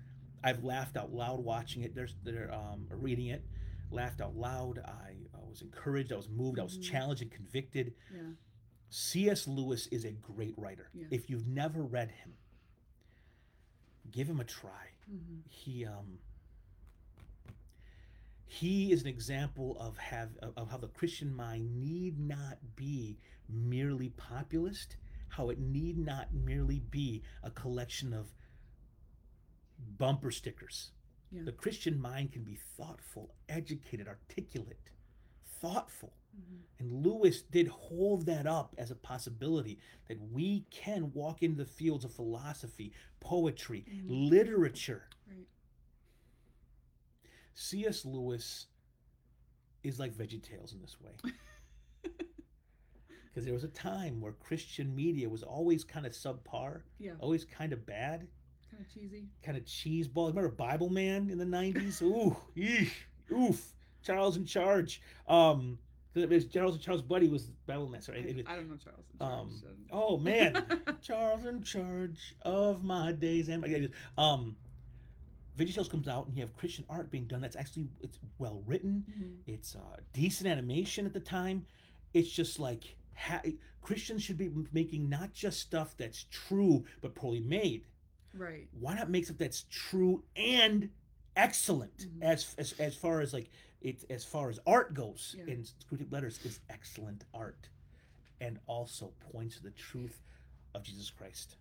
I've 0.44 0.62
laughed 0.64 0.96
out 0.96 1.12
loud 1.12 1.40
watching 1.44 1.82
it. 1.82 1.94
There's 1.94 2.14
they're 2.22 2.52
um, 2.52 2.86
reading 2.90 3.26
it, 3.28 3.44
laughed 3.90 4.20
out 4.20 4.36
loud. 4.36 4.78
I, 4.84 5.12
I 5.34 5.48
was 5.48 5.62
encouraged. 5.62 6.12
I 6.12 6.16
was 6.16 6.28
moved. 6.28 6.58
I 6.58 6.62
was 6.62 6.78
Mhm. 6.78 6.82
challenged 6.82 7.22
and 7.22 7.30
convicted. 7.30 7.94
yeah. 8.14 8.20
C.S. 8.88 9.48
Lewis 9.48 9.88
is 9.88 10.04
a 10.04 10.12
great 10.12 10.54
writer. 10.56 10.88
Yeah. 10.94 11.06
If 11.10 11.28
you've 11.28 11.46
never 11.48 11.82
read 11.82 12.10
him, 12.12 12.34
give 14.12 14.28
him 14.28 14.38
a 14.40 14.44
try. 14.44 14.90
hmm 15.08 15.40
He 15.48 15.84
um 15.84 16.18
he 18.48 18.92
is 18.92 19.02
an 19.02 19.08
example 19.08 19.76
of 19.80 19.96
have 19.98 20.36
of 20.40 20.70
how 20.70 20.76
the 20.78 20.88
Christian 20.88 21.34
mind 21.34 21.80
need 21.80 22.18
not 22.18 22.58
be 22.76 23.18
merely 23.48 24.10
populist, 24.10 24.96
how 25.28 25.50
it 25.50 25.58
need 25.58 25.98
not 25.98 26.32
merely 26.32 26.80
be 26.90 27.22
a 27.42 27.50
collection 27.50 28.12
of 28.12 28.32
bumper 29.98 30.30
stickers. 30.30 30.90
Yeah. 31.30 31.42
The 31.44 31.52
Christian 31.52 32.00
mind 32.00 32.32
can 32.32 32.44
be 32.44 32.56
thoughtful, 32.76 33.34
educated, 33.48 34.06
articulate, 34.08 34.90
thoughtful. 35.60 36.12
hmm 36.34 36.56
And 36.78 37.04
Lewis 37.06 37.42
did 37.42 37.68
hold 37.68 38.26
that 38.26 38.46
up 38.46 38.74
as 38.78 38.90
a 38.90 38.94
possibility 38.96 39.78
that 40.08 40.20
we 40.32 40.66
can 40.70 41.12
walk 41.12 41.42
into 41.42 41.56
the 41.64 41.70
fields 41.70 42.04
of 42.04 42.12
philosophy, 42.12 42.92
poetry, 43.20 43.84
Mhm. 43.88 44.30
literature. 44.30 45.08
Right. 45.26 45.46
C.S. 47.54 48.04
Lewis 48.04 48.66
is 49.82 49.98
like 49.98 50.14
VeggieTales 50.14 50.72
in 50.72 50.80
this 50.80 51.00
way. 51.00 51.12
Because 53.28 53.44
there 53.44 53.52
was 53.54 53.64
a 53.64 53.68
time 53.68 54.22
where 54.22 54.32
Christian 54.32 54.94
media 54.94 55.28
was 55.28 55.42
always 55.42 55.84
kind 55.84 56.06
of 56.06 56.12
subpar, 56.12 56.84
Yeah. 56.98 57.16
always 57.20 57.44
kind 57.44 57.74
of 57.74 57.84
bad, 57.84 58.28
Kind 58.70 58.84
of 58.84 58.92
cheesy. 58.92 59.24
kind 59.42 59.56
of 59.56 59.64
cheeseball. 59.64 60.28
Remember 60.28 60.50
Bibleman 60.50 61.30
in 61.30 61.38
the 61.38 61.44
90s? 61.44 62.02
Ooh, 62.02 62.36
eesh, 62.56 62.90
oof. 63.32 63.72
Charles 64.02 64.36
in 64.36 64.44
Charge. 64.44 65.00
Um, 65.28 65.78
it 66.14 66.28
was 66.30 66.46
Charles 66.46 66.74
and 66.74 66.82
Charles 66.82 67.02
Buddy 67.02 67.28
was 67.28 67.50
Bibleman. 67.68 68.02
Sorry. 68.02 68.20
it 68.20 68.36
was- 68.36 68.44
I 68.48 68.54
don't 68.56 68.68
know 68.70 68.76
Charles. 68.76 69.04
in 69.20 69.26
Um, 69.26 69.50
so- 69.60 69.68
oh 69.92 70.16
man, 70.18 70.64
Charles 71.02 71.44
in 71.44 71.62
charge 71.62 72.34
of 72.42 72.84
my 72.84 73.12
days 73.12 73.48
and 73.48 73.62
my 73.62 73.68
days. 73.68 73.88
Um, 74.16 74.56
VeggieTales 75.58 75.90
comes 75.90 76.06
out 76.06 76.26
and 76.26 76.36
you 76.36 76.42
have 76.42 76.54
Christian 76.56 76.84
art 76.90 77.10
being 77.10 77.26
done. 77.26 77.40
That's 77.40 77.56
actually 77.56 77.88
it's 78.02 78.18
well 78.38 78.62
written. 78.66 79.04
Mhm. 79.10 79.52
It's 79.54 79.74
uh, 79.74 79.96
decent 80.12 80.48
animation 80.48 81.06
at 81.06 81.12
the 81.14 81.20
time. 81.20 81.64
It's 82.12 82.30
just 82.30 82.58
like 82.60 82.94
ha- 83.14 83.40
Christians 83.80 84.22
should 84.22 84.36
be 84.36 84.50
making 84.72 85.08
not 85.08 85.32
just 85.32 85.60
stuff 85.60 85.96
that's 85.96 86.26
true 86.30 86.84
but 87.00 87.14
poorly 87.14 87.40
made. 87.40 87.84
Right. 88.36 88.68
Why 88.78 88.94
not 88.94 89.10
make 89.10 89.24
stuff 89.24 89.38
that's 89.38 89.64
true 89.70 90.22
and 90.36 90.90
excellent 91.36 91.96
Mhm. 91.98 92.22
as, 92.22 92.54
as 92.58 92.72
as 92.78 92.94
far 92.94 93.20
as 93.20 93.32
like 93.32 93.50
it 93.82 94.04
as 94.10 94.24
far 94.24 94.48
as 94.50 94.58
art 94.66 94.94
goes 94.94 95.34
Yeah. 95.38 95.44
in 95.52 95.64
Screwtape 95.64 96.10
Letters 96.10 96.38
is 96.44 96.60
excellent 96.70 97.24
art, 97.34 97.68
and 98.40 98.58
also 98.66 99.12
points 99.32 99.56
to 99.56 99.62
the 99.62 99.70
truth 99.70 100.22
of 100.74 100.82
Jesus 100.82 101.10
Christ. 101.10 101.56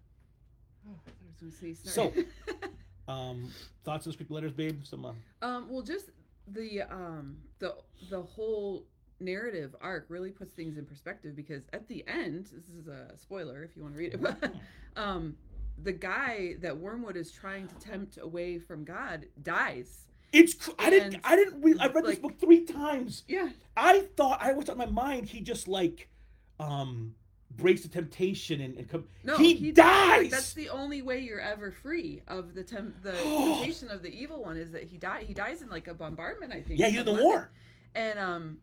Oh, 0.88 1.00
I 1.08 1.46
was 1.46 1.56
say 1.56 1.74
So- 1.74 2.14
Um, 3.08 3.52
thoughts 3.84 4.08
on 4.08 4.14
Screwtape 4.14 4.32
Letters, 4.32 4.54
babe? 4.54 4.84
Some 4.84 5.06
uh, 5.06 5.14
um, 5.44 5.70
well, 5.70 5.84
just 5.84 6.10
the 6.48 6.82
um 6.84 7.38
the 7.60 7.76
the 8.10 8.22
whole 8.22 8.88
narrative 9.20 9.76
arc 9.80 10.06
really 10.10 10.32
puts 10.32 10.54
things 10.54 10.78
in 10.78 10.86
perspective 10.86 11.36
because 11.36 11.64
at 11.72 11.88
the 11.88 12.04
end, 12.08 12.46
this 12.48 12.68
is 12.70 12.88
a 12.88 13.16
spoiler 13.18 13.64
if 13.64 13.76
you 13.76 13.84
want 13.84 13.94
to 13.94 14.00
read 14.00 14.14
it, 14.16 14.22
but 14.22 14.54
um, 14.96 15.38
the 15.82 15.92
guy 15.92 16.56
that 16.62 16.78
Wormwood 16.78 17.18
is 17.18 17.32
trying 17.32 17.68
to 17.68 17.76
tempt 17.76 18.18
away 18.22 18.60
from 18.60 18.84
God 18.84 19.26
dies. 19.44 20.08
it's 20.34 20.54
cr- 20.54 20.72
I 20.80 20.90
didn't 20.90 21.18
I 21.24 21.36
didn't 21.36 21.62
read 21.62 21.78
I 21.80 21.88
read 21.88 22.06
this 22.06 22.20
book 22.20 22.40
three 22.40 22.64
times. 22.66 23.24
Yeah, 23.28 23.50
I 23.76 24.02
thought 24.18 24.40
I 24.42 24.54
was 24.54 24.70
on 24.70 24.78
my 24.78 24.86
mind. 24.86 25.28
He 25.30 25.42
just 25.42 25.68
like 25.68 26.10
um 26.60 27.16
breaks 27.52 27.84
the 27.84 27.88
temptation 27.88 28.60
and, 28.60 28.78
and 28.78 28.90
come. 28.90 29.06
no, 29.24 29.38
he, 29.38 29.72
dies. 29.72 29.76
dies. 29.76 30.22
Like, 30.24 30.32
that's 30.32 30.54
the 30.54 30.70
only 30.70 31.02
way 31.02 31.20
you're 31.22 31.40
ever 31.40 31.72
free 31.72 32.22
of 32.28 32.54
the 32.54 32.64
temp- 32.64 33.02
the 33.02 33.12
temptation 33.14 33.90
of 33.90 34.02
the 34.02 34.10
evil 34.14 34.44
one 34.44 34.58
is 34.58 34.72
that 34.72 34.84
he 34.84 34.98
die 34.98 35.24
he 35.28 35.34
dies 35.34 35.62
in 35.62 35.70
like 35.70 35.88
a 35.88 35.94
bombardment. 35.94 36.52
I 36.54 36.62
think. 36.62 36.80
yeah, 36.80 36.88
he's 36.90 37.00
in 37.00 37.06
the 37.06 37.12
London. 37.12 37.28
war. 37.30 37.52
and 37.96 38.20
um 38.20 38.58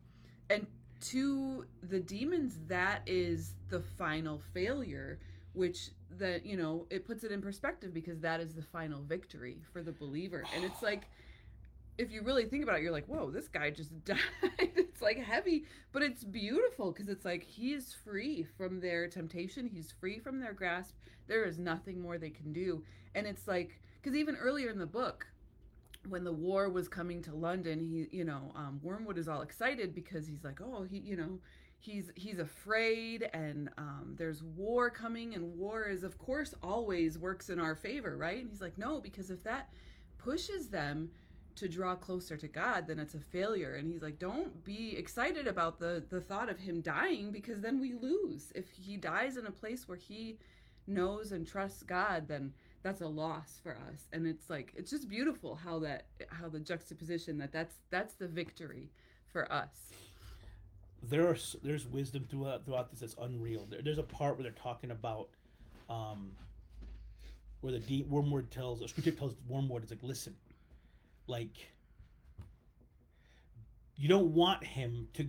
and 0.50 0.66
to 1.02 1.64
the 1.82 1.98
demons 2.00 2.58
that 2.68 3.02
is 3.06 3.54
the 3.70 3.80
final 3.80 4.40
failure 4.54 5.18
which 5.54 5.90
that 6.18 6.44
you 6.46 6.56
know 6.56 6.86
it 6.90 7.06
puts 7.06 7.24
it 7.24 7.32
in 7.32 7.40
perspective 7.42 7.92
because 7.92 8.20
that 8.20 8.40
is 8.40 8.54
the 8.54 8.62
final 8.62 9.02
victory 9.02 9.62
for 9.72 9.82
the 9.82 9.92
believer. 9.92 10.44
And 10.54 10.64
it's 10.64 10.82
like 10.82 11.02
if 11.98 12.10
you 12.10 12.22
really 12.22 12.46
think 12.46 12.62
about 12.62 12.78
it 12.78 12.82
you're 12.82 12.92
like 12.92 13.06
whoa 13.06 13.30
this 13.30 13.48
guy 13.48 13.70
just 13.70 14.04
died. 14.04 14.18
It's 14.58 15.02
like 15.02 15.18
heavy 15.18 15.64
but 15.92 16.02
it's 16.02 16.24
beautiful 16.24 16.92
because 16.92 17.08
it's 17.08 17.24
like 17.24 17.42
he 17.42 17.72
is 17.74 17.94
free 18.04 18.46
from 18.56 18.80
their 18.80 19.08
temptation. 19.08 19.66
He's 19.66 19.92
free 20.00 20.18
from 20.18 20.40
their 20.40 20.52
grasp. 20.52 20.94
There 21.28 21.44
is 21.44 21.58
nothing 21.58 22.00
more 22.00 22.18
they 22.18 22.30
can 22.30 22.52
do. 22.52 22.82
And 23.14 23.26
it's 23.26 23.46
like 23.46 23.80
because 24.00 24.16
even 24.16 24.36
earlier 24.36 24.70
in 24.70 24.78
the 24.78 24.86
book 24.86 25.26
when 26.08 26.24
the 26.24 26.32
war 26.32 26.68
was 26.68 26.88
coming 26.88 27.22
to 27.22 27.34
London, 27.34 27.78
he, 27.78 28.08
you 28.16 28.24
know, 28.24 28.52
um, 28.56 28.80
Wormwood 28.82 29.18
is 29.18 29.28
all 29.28 29.42
excited 29.42 29.94
because 29.94 30.26
he's 30.26 30.44
like, 30.44 30.60
oh, 30.60 30.84
he, 30.90 30.98
you 30.98 31.16
know, 31.16 31.38
he's 31.82 32.10
he's 32.14 32.38
afraid, 32.38 33.28
and 33.32 33.68
um, 33.76 34.14
there's 34.16 34.42
war 34.42 34.90
coming, 34.90 35.34
and 35.34 35.56
war 35.56 35.84
is, 35.84 36.04
of 36.04 36.18
course, 36.18 36.54
always 36.62 37.18
works 37.18 37.50
in 37.50 37.58
our 37.58 37.74
favor, 37.74 38.16
right? 38.16 38.40
And 38.40 38.50
he's 38.50 38.60
like, 38.60 38.78
no, 38.78 39.00
because 39.00 39.30
if 39.30 39.42
that 39.44 39.70
pushes 40.18 40.68
them 40.68 41.10
to 41.56 41.68
draw 41.68 41.94
closer 41.94 42.36
to 42.36 42.48
God, 42.48 42.86
then 42.86 42.98
it's 42.98 43.14
a 43.14 43.20
failure. 43.20 43.74
And 43.74 43.86
he's 43.86 44.02
like, 44.02 44.18
don't 44.18 44.64
be 44.64 44.96
excited 44.96 45.46
about 45.46 45.78
the 45.78 46.02
the 46.08 46.20
thought 46.20 46.48
of 46.48 46.58
him 46.58 46.80
dying 46.80 47.32
because 47.32 47.60
then 47.60 47.80
we 47.80 47.94
lose. 47.94 48.52
If 48.54 48.70
he 48.70 48.96
dies 48.96 49.36
in 49.36 49.46
a 49.46 49.50
place 49.50 49.88
where 49.88 49.98
he 49.98 50.38
knows 50.86 51.32
and 51.32 51.46
trusts 51.46 51.82
God, 51.82 52.28
then 52.28 52.52
that's 52.82 53.00
a 53.00 53.06
loss 53.06 53.60
for 53.62 53.72
us 53.72 54.08
and 54.12 54.26
it's 54.26 54.50
like 54.50 54.72
it's 54.76 54.90
just 54.90 55.08
beautiful 55.08 55.54
how 55.54 55.78
that 55.78 56.06
how 56.30 56.48
the 56.48 56.58
juxtaposition 56.58 57.38
that 57.38 57.52
that's 57.52 57.76
that's 57.90 58.14
the 58.14 58.26
victory 58.26 58.90
for 59.32 59.50
us 59.52 59.92
there 61.02 61.28
are 61.28 61.36
there's 61.62 61.86
wisdom 61.86 62.26
throughout 62.30 62.64
throughout 62.64 62.90
this 62.90 63.00
that's 63.00 63.16
unreal. 63.20 63.66
There, 63.68 63.82
there's 63.82 63.98
a 63.98 64.02
part 64.04 64.36
where 64.36 64.44
they're 64.44 64.52
talking 64.52 64.90
about 64.90 65.28
um 65.90 66.32
where 67.60 67.72
the 67.72 67.78
de- 67.80 68.04
Wormwood 68.08 68.50
tells 68.50 68.82
or 68.82 68.86
Screwtape 68.86 69.18
tells 69.18 69.34
Wormwood, 69.48 69.82
it's 69.82 69.92
like, 69.92 70.02
listen, 70.02 70.34
like 71.26 71.72
you 73.96 74.08
don't 74.08 74.34
want 74.34 74.64
him 74.64 75.08
to 75.14 75.28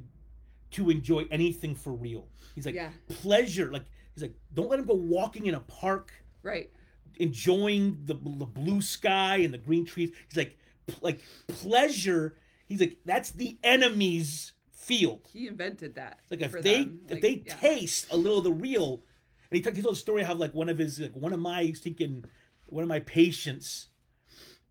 to 0.71 0.89
enjoy 0.89 1.25
anything 1.29 1.75
for 1.75 1.93
real. 1.93 2.27
He's 2.55 2.65
like 2.65 2.75
yeah 2.75 2.89
pleasure, 3.09 3.71
like 3.71 3.85
he's 4.13 4.23
like, 4.23 4.35
don't 4.53 4.69
let 4.69 4.79
him 4.79 4.85
go 4.85 4.95
walking 4.95 5.45
in 5.45 5.55
a 5.55 5.59
park 5.61 6.11
right 6.43 6.69
enjoying 7.17 7.99
the, 8.05 8.13
the 8.13 8.45
blue 8.45 8.81
sky 8.81 9.37
and 9.37 9.53
the 9.53 9.57
green 9.57 9.85
trees. 9.85 10.11
He's 10.27 10.37
like, 10.37 10.57
like 11.01 11.21
pleasure. 11.47 12.37
He's 12.65 12.79
like, 12.79 12.97
that's 13.05 13.31
the 13.31 13.57
enemy's 13.63 14.53
field. 14.83 15.27
he 15.31 15.47
invented 15.47 15.95
that 15.95 16.19
like 16.29 16.41
if 16.41 16.51
they 16.51 16.83
them. 16.83 16.99
if 17.05 17.11
Like, 17.13 17.21
they 17.21 17.43
yeah. 17.45 17.55
taste 17.55 18.07
a 18.11 18.17
little 18.17 18.39
of 18.39 18.43
the 18.43 18.51
real, 18.51 19.03
and 19.49 19.57
he, 19.57 19.61
t- 19.61 19.75
he 19.75 19.81
told 19.81 19.95
a 19.95 19.97
story 19.97 20.23
how 20.23 20.33
like 20.33 20.53
one 20.53 20.69
of 20.69 20.77
his 20.77 20.99
like 20.99 21.15
one 21.15 21.33
of 21.33 21.39
my 21.39 21.63
he's 21.63 21.79
thinking 21.79 22.25
one 22.65 22.83
of 22.83 22.89
my 22.89 22.99
patients 22.99 23.87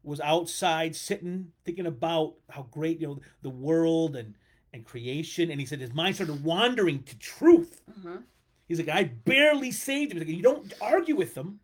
was 0.03 0.21
outside 0.21 0.97
sitting 0.97 1.53
thinking 1.65 1.87
about 1.87 2.35
how 2.51 2.67
great 2.71 3.01
you 3.01 3.07
know 3.07 3.19
the 3.43 3.51
world 3.51 4.17
and 4.17 4.35
and 4.73 4.85
creation, 4.85 5.51
and 5.51 5.61
he 5.61 5.67
said 5.67 5.81
his 5.81 5.93
mind 5.93 6.15
started 6.15 6.43
wandering 6.45 7.03
to 7.03 7.19
truth. 7.19 7.83
uh-huh 7.89 8.19
He's 8.73 8.79
like, 8.79 8.89
I 8.89 9.05
barely 9.05 9.71
saved 9.71 10.13
him. 10.13 10.19
He's 10.19 10.27
like, 10.27 10.37
you 10.37 10.43
don't 10.43 10.73
argue 10.81 11.15
with 11.15 11.35
them. 11.35 11.61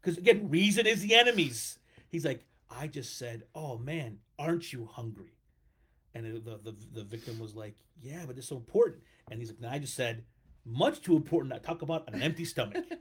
Because 0.00 0.16
again, 0.16 0.48
reason 0.48 0.86
is 0.86 1.02
the 1.02 1.14
enemy's. 1.16 1.80
He's 2.08 2.24
like, 2.24 2.44
I 2.70 2.86
just 2.86 3.18
said, 3.18 3.42
oh 3.52 3.78
man, 3.78 4.18
aren't 4.38 4.72
you 4.72 4.86
hungry? 4.86 5.35
And 6.16 6.44
the, 6.44 6.58
the, 6.62 6.74
the 6.94 7.04
victim 7.04 7.38
was 7.38 7.54
like, 7.54 7.74
yeah, 8.02 8.24
but 8.26 8.38
it's 8.38 8.48
so 8.48 8.56
important. 8.56 9.02
And 9.30 9.38
he's 9.38 9.50
like, 9.50 9.60
no, 9.60 9.68
I 9.68 9.78
just 9.78 9.94
said, 9.94 10.24
much 10.64 11.02
too 11.02 11.14
important. 11.14 11.52
I 11.52 11.58
talk 11.58 11.82
about 11.82 12.12
an 12.12 12.22
empty 12.22 12.44
stomach. 12.44 12.84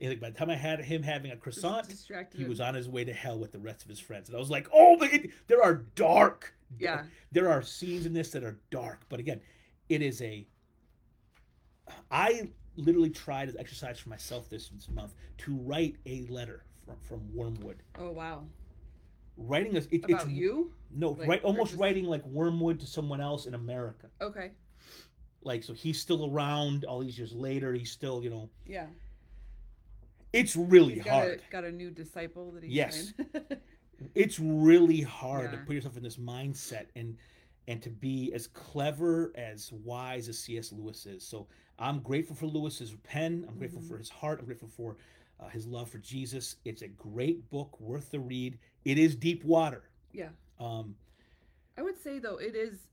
And 0.00 0.10
like, 0.10 0.20
by 0.20 0.30
the 0.30 0.38
time 0.38 0.48
I 0.48 0.54
had 0.54 0.78
him 0.84 1.02
having 1.02 1.32
a 1.32 1.36
croissant, 1.36 1.92
he 2.36 2.44
was 2.44 2.60
on 2.60 2.74
his 2.74 2.88
way 2.88 3.04
to 3.04 3.12
hell 3.12 3.36
with 3.36 3.50
the 3.50 3.58
rest 3.58 3.82
of 3.82 3.88
his 3.88 3.98
friends. 3.98 4.28
And 4.28 4.36
I 4.36 4.38
was 4.38 4.48
like, 4.48 4.68
oh, 4.72 4.96
there 5.48 5.60
are 5.60 5.74
dark, 5.96 6.54
yeah 6.78 7.02
there 7.32 7.50
are 7.50 7.62
scenes 7.62 8.06
in 8.06 8.12
this 8.12 8.30
that 8.30 8.44
are 8.44 8.60
dark. 8.70 9.00
But 9.08 9.18
again, 9.18 9.40
it 9.88 10.00
is 10.00 10.22
a. 10.22 10.46
I 12.10 12.50
literally 12.76 13.10
tried 13.10 13.48
as 13.48 13.56
exercise 13.56 13.98
for 13.98 14.08
myself 14.08 14.48
this, 14.48 14.68
this 14.68 14.88
month 14.88 15.14
to 15.38 15.56
write 15.56 15.96
a 16.06 16.26
letter 16.28 16.64
from, 16.84 16.96
from 17.00 17.34
Wormwood. 17.34 17.82
oh 17.98 18.10
wow 18.12 18.44
Writing 19.40 19.76
a, 19.76 19.80
it, 19.90 20.04
about 20.04 20.22
it's 20.22 20.26
you 20.30 20.72
no, 20.90 21.10
Like, 21.12 21.28
right, 21.28 21.42
almost 21.44 21.70
just- 21.70 21.80
writing 21.80 22.04
like 22.04 22.24
Wormwood 22.26 22.80
to 22.80 22.86
someone 22.86 23.20
else 23.20 23.46
in 23.46 23.54
America. 23.54 24.08
okay 24.20 24.50
Like 25.42 25.62
so, 25.62 25.72
he's 25.72 26.00
still 26.00 26.30
around 26.30 26.84
all 26.84 27.00
these 27.00 27.16
years 27.16 27.32
later. 27.32 27.72
He's 27.72 27.92
still, 27.92 28.22
you 28.22 28.30
know, 28.30 28.50
yeah 28.66 28.86
it's 30.32 30.56
really 30.56 30.94
He's 30.94 31.04
got 31.04 31.12
hard. 31.12 31.40
a, 31.48 31.52
got 31.52 31.64
a 31.64 31.72
new 31.72 31.90
disciple 31.90 32.50
that 32.52 32.62
he's 32.62 32.72
Yes. 32.72 33.12
it's 34.14 34.38
really 34.38 35.00
hard 35.00 35.50
to 35.52 35.58
put 35.58 35.74
yourself 35.74 35.96
in 35.96 36.02
this 36.02 36.16
mindset 36.18 36.86
and 36.96 37.16
and 37.66 37.82
to 37.82 37.90
be 37.90 38.32
as 38.34 38.46
clever 38.46 39.32
as 39.36 39.72
wise 39.72 40.28
as 40.28 40.38
cs 40.38 40.70
lewis 40.72 41.06
is 41.06 41.26
so 41.26 41.46
i'm 41.78 42.00
grateful 42.00 42.36
for 42.36 42.46
lewis's 42.46 42.94
pen 43.02 43.44
i'm 43.48 43.56
grateful 43.58 43.80
Mhm. 43.80 43.88
for 43.88 43.96
his 43.98 44.08
heart 44.10 44.38
i'm 44.38 44.44
grateful 44.46 44.68
for 44.68 44.96
uh, 45.40 45.48
his 45.48 45.66
love 45.66 45.88
for 45.90 45.98
jesus 45.98 46.56
it's 46.64 46.82
a 46.82 46.88
great 46.88 47.48
book 47.50 47.80
worth 47.80 48.10
the 48.10 48.20
read 48.20 48.58
it 48.84 48.98
is 48.98 49.14
deep 49.14 49.44
water 49.44 49.82
yeah 50.12 50.28
um 50.60 50.94
I 51.76 51.82
would 51.82 52.02
say 52.02 52.18
though 52.18 52.38
it 52.38 52.56
is 52.56 52.88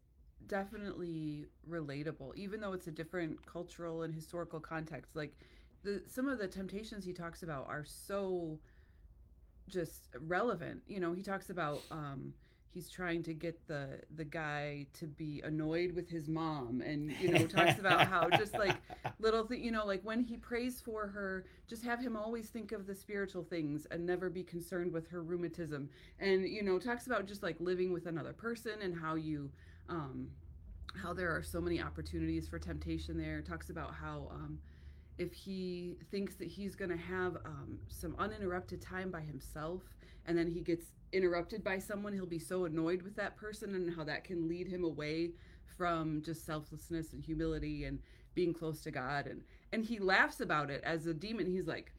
definitely 0.48 1.46
relatable, 1.70 2.36
even 2.36 2.60
though 2.62 2.74
it's 2.74 2.88
a 2.88 2.92
different 2.92 3.44
cultural 3.46 4.04
and 4.04 4.14
historical 4.14 4.60
context. 4.60 5.16
Like 5.16 5.36
the 5.84 6.04
some 6.08 6.28
of 6.28 6.38
the 6.40 6.48
temptations 6.48 7.04
he 7.06 7.14
talks 7.14 7.44
about 7.44 7.68
are 7.68 7.84
so 7.84 8.60
just 9.68 10.10
relevant. 10.20 10.84
You 10.88 11.00
know, 11.00 11.14
he 11.14 11.24
talks 11.24 11.50
about 11.50 11.82
um 11.92 12.34
he's 12.76 12.90
trying 12.90 13.24
to 13.24 13.34
get 13.34 13.66
the 13.68 13.88
the 14.18 14.26
guy 14.26 14.86
to 14.92 15.08
be 15.08 15.42
annoyed 15.46 15.94
with 15.94 16.10
his 16.10 16.28
mom 16.28 16.82
and 16.86 17.10
you 17.22 17.32
know 17.32 17.48
talks 17.48 17.80
about 17.80 18.06
how 18.06 18.30
just 18.32 18.54
like 18.54 18.76
little 19.20 19.46
thing 19.46 19.64
you 19.64 19.72
know 19.72 19.86
like 19.86 20.02
when 20.04 20.20
he 20.20 20.36
prays 20.36 20.82
for 20.82 21.08
her 21.08 21.46
just 21.68 21.86
have 21.86 22.02
him 22.02 22.18
always 22.18 22.50
think 22.50 22.74
of 22.74 22.86
the 22.86 22.94
spiritual 22.94 23.44
things 23.44 23.88
and 23.92 24.06
never 24.06 24.30
be 24.30 24.44
concerned 24.44 24.92
with 24.92 25.08
her 25.08 25.24
rheumatism. 25.24 25.90
And 26.20 26.48
you 26.48 26.62
know 26.64 26.78
talks 26.78 27.08
about 27.08 27.26
just 27.26 27.42
like 27.42 27.56
living 27.62 27.94
with 27.94 28.08
another 28.08 28.34
person 28.34 28.74
and 28.82 28.94
how 28.94 29.16
you 29.16 29.50
um 29.88 30.28
how 31.02 31.14
there 31.14 31.34
are 31.34 31.44
so 31.44 31.62
many 31.62 31.82
opportunities 31.82 32.46
for 32.48 32.60
temptation 32.60 33.18
there. 33.18 33.42
Talks 33.42 33.70
about 33.70 33.94
how 33.94 34.28
um 34.32 34.60
if 35.18 35.32
he 35.32 35.96
thinks 36.12 36.36
that 36.36 36.50
he's 36.50 36.76
going 36.76 36.92
to 36.92 36.98
have 36.98 37.38
um, 37.46 37.80
some 37.88 38.14
uninterrupted 38.20 38.82
time 38.82 39.10
by 39.10 39.22
himself 39.22 39.82
and 40.26 40.38
then 40.38 40.46
he 40.46 40.60
gets 40.60 40.88
interrupted 41.16 41.64
by 41.64 41.80
someone 41.80 42.14
he'll 42.14 42.26
be 42.26 42.40
so 42.40 42.66
annoyed 42.66 43.02
with 43.02 43.16
that 43.16 43.38
person 43.38 43.74
and 43.74 43.96
how 43.96 44.04
that 44.04 44.24
can 44.24 44.48
lead 44.48 44.68
him 44.68 44.84
away 44.84 45.32
from 45.78 46.22
just 46.22 46.46
selflessness 46.46 47.14
and 47.14 47.24
humility 47.24 47.86
and 47.86 48.00
being 48.34 48.54
close 48.54 48.82
to 48.82 48.92
god. 48.92 49.28
And 49.28 49.42
and 49.72 49.84
he 49.84 50.00
laughs 50.00 50.42
about 50.42 50.70
it 50.70 50.82
as 50.84 51.06
a 51.08 51.14
demon. 51.14 51.48
He's 51.48 51.68
like 51.68 51.92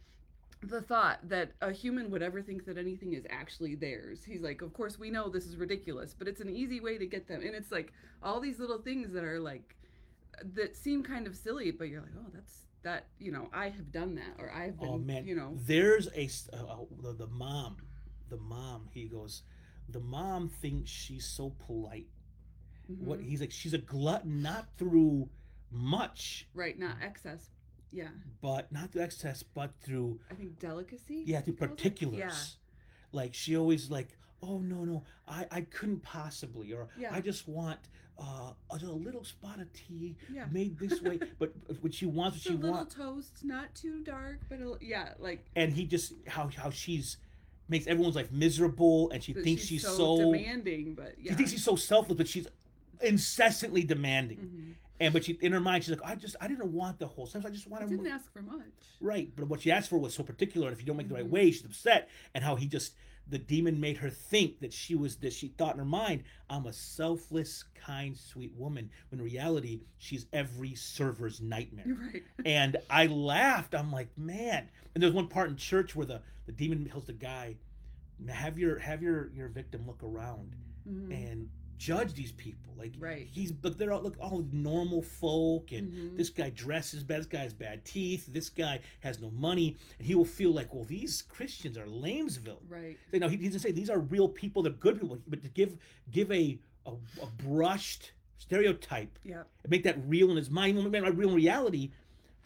the 0.62 0.80
thought 0.80 1.18
that 1.28 1.52
a 1.60 1.70
human 1.70 2.10
would 2.10 2.22
ever 2.22 2.40
think 2.40 2.64
that 2.64 2.78
anything 2.78 3.12
is 3.12 3.26
actually 3.30 3.74
theirs. 3.74 4.24
He's 4.24 4.42
like 4.42 4.62
of 4.62 4.72
course 4.72 4.98
we 4.98 5.10
know 5.10 5.28
this 5.28 5.46
is 5.46 5.56
ridiculous 5.56 6.14
but 6.16 6.28
it's 6.28 6.40
an 6.40 6.50
easy 6.50 6.80
way 6.80 6.98
to 6.98 7.06
get 7.06 7.26
them. 7.26 7.42
And 7.42 7.54
it's 7.54 7.72
like 7.72 7.92
all 8.22 8.40
these 8.40 8.58
little 8.58 8.78
things 8.78 9.12
that 9.12 9.24
are 9.24 9.40
like 9.40 9.76
that 10.54 10.76
seem 10.76 11.02
kind 11.02 11.26
of 11.26 11.34
silly 11.34 11.70
but 11.70 11.88
you're 11.88 12.02
like 12.02 12.10
oh 12.18 12.30
that's 12.32 12.66
that 12.82 13.06
you 13.18 13.32
know 13.32 13.48
i 13.52 13.70
have 13.70 13.90
done 13.90 14.14
that 14.14 14.34
or 14.38 14.52
i've 14.52 14.78
been 14.78 14.88
oh 14.88 14.98
man. 14.98 15.26
you 15.26 15.34
know. 15.34 15.54
There's 15.66 16.08
a 16.14 16.28
uh, 16.52 16.64
uh, 16.64 16.76
the, 17.02 17.12
the 17.14 17.26
mom 17.26 17.78
the 18.28 18.36
mom 18.36 18.88
he 18.92 19.04
goes 19.06 19.42
the 19.88 20.00
mom 20.00 20.48
thinks 20.48 20.90
she's 20.90 21.24
so 21.24 21.50
polite. 21.64 22.08
What 22.88 23.20
Mhm. 23.20 23.28
he's 23.28 23.40
like, 23.40 23.52
she's 23.52 23.72
a 23.72 23.78
glutton, 23.78 24.42
not 24.42 24.66
through 24.76 25.28
much, 25.70 26.48
right, 26.54 26.76
not 26.78 26.96
excess. 27.02 27.50
Yeah, 27.92 28.08
but 28.40 28.70
not 28.72 28.90
through 28.90 29.02
excess, 29.02 29.42
but 29.44 29.72
through 29.82 30.20
I 30.30 30.34
think 30.34 30.58
delicacy. 30.58 31.22
yeah, 31.26 31.40
through 31.40 31.54
he 31.54 31.58
calls 31.58 31.70
it? 31.70 31.76
particulars. 31.76 32.18
Yeah, 32.18 32.32
Like 33.12 33.32
she 33.34 33.56
always 33.56 33.90
like, 33.90 34.16
oh 34.42 34.58
no 34.58 34.84
no, 34.84 35.04
I 35.28 35.46
I 35.52 35.60
couldn't 35.62 36.00
possibly, 36.02 36.72
or 36.72 36.88
Yeah. 36.98 37.14
I 37.14 37.20
just 37.20 37.46
want 37.48 37.78
uh, 38.18 38.54
a 38.70 38.76
little 38.76 39.24
spot 39.24 39.60
of 39.60 39.70
tea 39.74 40.16
yeah. 40.32 40.46
made 40.50 40.78
this 40.78 41.02
way. 41.02 41.18
but 41.38 41.52
what 41.82 41.92
she 41.94 42.06
wants, 42.06 42.36
what 42.38 42.42
Just 42.42 42.46
a 42.46 42.48
she 42.50 42.56
little 42.56 42.70
wants, 42.72 42.94
toast, 42.94 43.44
not 43.44 43.74
too 43.74 44.02
dark, 44.02 44.40
but 44.48 44.58
a, 44.60 44.76
yeah, 44.80 45.14
like 45.18 45.44
and 45.54 45.72
he 45.74 45.84
just 45.86 46.12
how 46.26 46.48
how 46.48 46.70
she's 46.70 47.18
makes 47.68 47.86
everyone's 47.86 48.16
life 48.16 48.30
miserable, 48.30 49.10
and 49.10 49.22
she 49.22 49.32
that 49.32 49.44
thinks 49.44 49.64
she's, 49.64 49.82
so, 49.82 49.96
so 49.96 50.32
demanding, 50.32 50.94
but 50.94 51.14
yeah. 51.20 51.32
she 51.32 51.36
thinks 51.36 51.52
she's 51.52 51.64
so 51.64 51.76
selfless, 51.76 52.16
but 52.16 52.28
she's 52.28 52.46
incessantly 53.02 53.82
demanding. 53.84 54.38
Mhm. 54.38 54.74
And 54.98 55.12
but 55.12 55.24
she 55.24 55.38
in 55.42 55.52
her 55.52 55.60
mind 55.60 55.84
she's 55.84 55.94
like, 55.98 56.08
I 56.10 56.14
just 56.14 56.36
I 56.40 56.48
didn't 56.48 56.72
want 56.72 56.98
the 56.98 57.06
whole. 57.06 57.26
Sometimes 57.26 57.52
I 57.52 57.54
just 57.54 57.66
I 57.66 57.70
wanted 57.70 57.90
didn't 57.90 58.06
ask 58.06 58.32
for 58.32 58.40
much. 58.40 58.64
Right, 59.00 59.30
but 59.36 59.46
what 59.48 59.60
she 59.60 59.70
asked 59.70 59.90
for 59.90 59.98
was 59.98 60.14
so 60.14 60.22
particular, 60.22 60.68
and 60.68 60.74
if 60.74 60.80
you 60.80 60.86
don't 60.86 60.96
make 60.96 61.06
it 61.06 61.08
the 61.10 61.16
right 61.16 61.26
Mhm. 61.26 61.30
way, 61.30 61.50
she's 61.50 61.64
upset. 61.66 62.08
And 62.34 62.42
how 62.42 62.56
he 62.56 62.66
just 62.66 62.94
the 63.28 63.38
demon 63.38 63.80
made 63.80 63.96
her 63.96 64.10
think 64.10 64.60
that 64.60 64.72
she 64.72 64.94
was 64.94 65.16
that 65.16 65.32
she 65.32 65.48
thought 65.48 65.74
in 65.74 65.78
her 65.78 65.84
mind, 65.84 66.22
I'm 66.48 66.66
a 66.66 66.72
selfless, 66.72 67.64
kind, 67.74 68.16
sweet 68.16 68.52
woman. 68.56 68.90
When 69.10 69.18
in 69.20 69.24
reality, 69.24 69.80
she's 69.98 70.26
every 70.32 70.74
server's 70.74 71.40
nightmare. 71.40 71.86
Right. 72.12 72.22
and 72.44 72.76
I 72.88 73.06
laughed. 73.06 73.74
I'm 73.74 73.90
like, 73.90 74.08
man. 74.16 74.68
And 74.94 75.02
there's 75.02 75.12
one 75.12 75.28
part 75.28 75.50
in 75.50 75.56
church 75.56 75.96
where 75.96 76.06
the, 76.06 76.22
the 76.46 76.52
demon 76.52 76.84
tells 76.86 77.06
the 77.06 77.12
guy, 77.12 77.56
have 78.28 78.58
your 78.58 78.78
have 78.78 79.02
your 79.02 79.30
your 79.34 79.48
victim 79.48 79.86
look 79.86 80.02
around 80.02 80.54
Mhm. 80.88 81.10
and 81.12 81.48
judge 81.78 82.14
these 82.14 82.32
people. 82.32 82.74
Like 82.76 82.94
Right. 82.98 83.26
he's 83.30 83.52
look 83.62 83.78
they're 83.78 83.92
all 83.92 84.02
look 84.02 84.16
all 84.20 84.46
normal 84.52 85.02
folk 85.02 85.72
and 85.72 85.92
Mhm. 85.92 86.16
this 86.16 86.30
guy 86.30 86.50
dresses 86.50 87.02
bad, 87.04 87.20
this 87.20 87.26
guy 87.26 87.38
has 87.40 87.54
bad 87.54 87.84
teeth, 87.84 88.26
this 88.26 88.48
guy 88.50 88.80
has 89.00 89.20
no 89.20 89.30
money, 89.30 89.76
and 89.98 90.06
he 90.06 90.14
will 90.14 90.24
feel 90.24 90.50
like, 90.52 90.72
well, 90.74 90.84
these 90.84 91.22
Christians 91.22 91.76
are 91.78 91.86
lamesville. 91.86 92.60
Right. 92.68 92.98
You 93.12 93.20
know, 93.20 93.28
he, 93.28 93.36
he 93.36 93.44
doesn't 93.46 93.60
say 93.60 93.72
these 93.72 93.90
are 93.90 93.98
real 93.98 94.28
people, 94.28 94.62
they're 94.62 94.72
good 94.72 95.00
people, 95.00 95.18
but 95.26 95.42
to 95.42 95.48
give 95.48 95.78
give 96.10 96.30
a 96.32 96.58
a, 96.86 96.92
a 97.22 97.26
brushed 97.38 98.12
stereotype 98.38 99.18
Yep. 99.24 99.48
and 99.64 99.70
make 99.70 99.82
that 99.82 99.98
real 100.06 100.30
in 100.30 100.36
his 100.36 100.50
mind, 100.50 100.76
make 100.90 101.02
that 101.02 101.16
real 101.16 101.30
in 101.30 101.34
reality, 101.34 101.90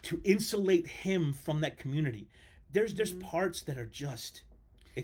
to 0.03 0.19
insulate 0.23 0.87
him 0.87 1.31
from 1.33 1.61
that 1.61 1.77
community. 1.77 2.27
There's 2.71 2.93
there's 2.95 3.13
Mhm. 3.13 3.19
parts 3.21 3.61
that 3.63 3.77
are 3.77 3.85
just, 3.85 4.41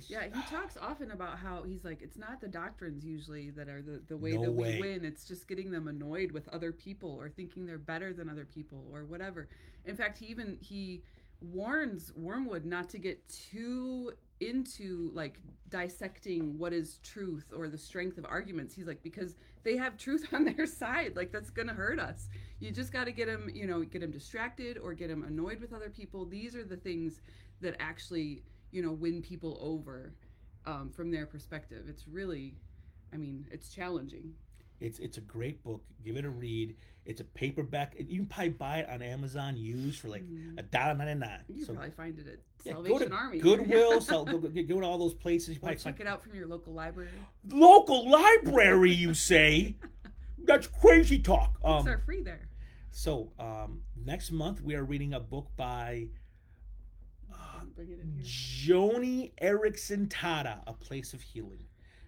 Yeah, 0.08 0.24
he 0.24 0.42
talks 0.54 0.78
often 0.82 1.12
about 1.12 1.38
how 1.38 1.64
he's 1.64 1.86
like, 1.86 2.02
it's 2.02 2.18
not 2.18 2.42
the 2.42 2.48
doctrines 2.48 3.06
usually 3.06 3.52
that 3.52 3.70
are 3.70 3.82
the, 3.82 4.02
the 4.08 4.18
way 4.18 4.34
No 4.34 4.44
that 4.44 4.52
way. 4.52 4.80
we 4.82 4.88
win. 4.94 5.06
It's 5.06 5.26
just 5.26 5.48
getting 5.48 5.72
them 5.72 5.88
annoyed 5.88 6.32
with 6.32 6.48
other 6.50 6.72
people 6.72 7.12
or 7.20 7.30
thinking 7.30 7.66
they're 7.66 7.78
better 7.78 8.14
than 8.14 8.30
other 8.30 8.46
people 8.46 8.86
or 8.92 9.06
whatever. 9.06 9.48
In 9.86 9.96
fact, 9.96 10.18
he 10.18 10.26
even 10.28 10.58
he 10.62 11.04
warns 11.42 12.12
Wormwood 12.16 12.66
not 12.66 12.90
to 12.90 12.98
get 12.98 13.22
too 13.30 14.12
into 14.40 15.12
like 15.14 15.40
dissecting 15.70 16.58
what 16.58 16.74
is 16.74 17.00
truth 17.04 17.52
or 17.56 17.68
the 17.70 17.78
strength 17.78 18.18
of 18.18 18.26
arguments. 18.26 18.76
He's 18.76 18.88
like 18.88 19.02
because 19.04 19.36
they 19.64 19.78
have 19.78 19.98
truth 19.98 20.28
on 20.34 20.44
their 20.44 20.66
side. 20.66 21.16
Like 21.16 21.32
that's 21.32 21.50
gonna 21.50 21.74
hurt 21.74 22.00
us. 22.00 22.28
You 22.60 22.72
just 22.72 22.92
got 22.92 23.06
to 23.06 23.12
get 23.12 23.28
him, 23.28 23.50
you 23.54 23.68
know, 23.68 23.84
get 23.84 24.02
him 24.04 24.12
distracted 24.12 24.78
or 24.78 24.94
get 24.94 25.10
him 25.10 25.24
annoyed 25.24 25.62
with 25.62 25.74
other 25.74 25.90
people. 25.90 26.26
These 26.26 26.56
are 26.56 26.64
the 26.64 26.78
things 26.78 27.22
that 27.62 27.76
actually 27.80 28.44
you 28.72 28.82
know 28.82 28.92
win 28.92 29.22
people 29.22 29.58
over 29.62 30.14
um, 30.66 30.90
from 30.90 31.12
their 31.12 31.26
perspective 31.26 31.86
it's 31.88 32.08
really 32.08 32.56
i 33.14 33.18
mean 33.18 33.46
it's 33.52 33.70
challenging 33.70 34.34
It's 34.80 35.00
it's 35.00 35.18
a 35.18 35.22
great 35.22 35.64
book. 35.64 35.82
Give 36.06 36.18
it 36.18 36.26
a 36.26 36.30
read. 36.30 36.76
It's 37.04 37.20
a 37.20 37.24
paperback. 37.24 37.96
You 37.98 38.20
can 38.20 38.28
probably 38.28 38.50
buy 38.50 38.78
it 38.82 38.90
on 38.90 39.02
Amazon 39.02 39.58
used 39.58 40.00
for 40.02 40.08
like 40.10 40.22
Mhm. 40.24 40.60
a 40.60 40.62
dollar 40.62 40.94
ninety 40.94 41.16
nine. 41.16 41.40
you 41.48 41.56
can 41.56 41.66
So 41.66 41.74
probably 41.74 41.92
find 41.92 42.20
it 42.20 42.28
at 42.28 42.40
yeah, 42.64 42.74
go 42.74 43.00
to 43.00 43.12
army 43.12 43.40
Goodwill. 43.40 44.02
sell, 44.10 44.24
go, 44.26 44.38
go, 44.38 44.50
go 44.50 44.80
to 44.82 44.86
all 44.86 45.00
those 45.00 45.16
places. 45.16 45.56
You 45.56 45.60
probably 45.62 45.78
check 45.78 45.98
find 45.98 46.02
it 46.02 46.08
out 46.08 46.22
from 46.22 46.36
your 46.36 46.46
local 46.48 46.74
library 46.74 47.10
local 47.50 48.08
library. 48.08 48.92
You 48.94 49.16
say 49.16 49.78
that's 50.46 50.68
crazy 50.68 51.18
talk. 51.20 51.54
books 51.62 51.88
Um, 51.88 51.94
are 51.94 51.98
free 52.06 52.22
there 52.22 52.48
so 52.92 53.32
um, 53.40 53.82
next 54.06 54.32
month 54.32 54.62
we 54.62 54.76
are 54.76 54.84
reading 54.84 55.14
a 55.14 55.20
book 55.20 55.48
by 55.56 56.08
bring 57.78 57.92
it 57.92 58.00
in 58.02 58.12
here 58.12 58.24
Joni 58.24 59.32
Eareckson 59.42 60.08
Tada, 60.10 60.60
A 60.68 60.74
Place 60.74 61.14
of 61.14 61.22
Healing. 61.22 61.64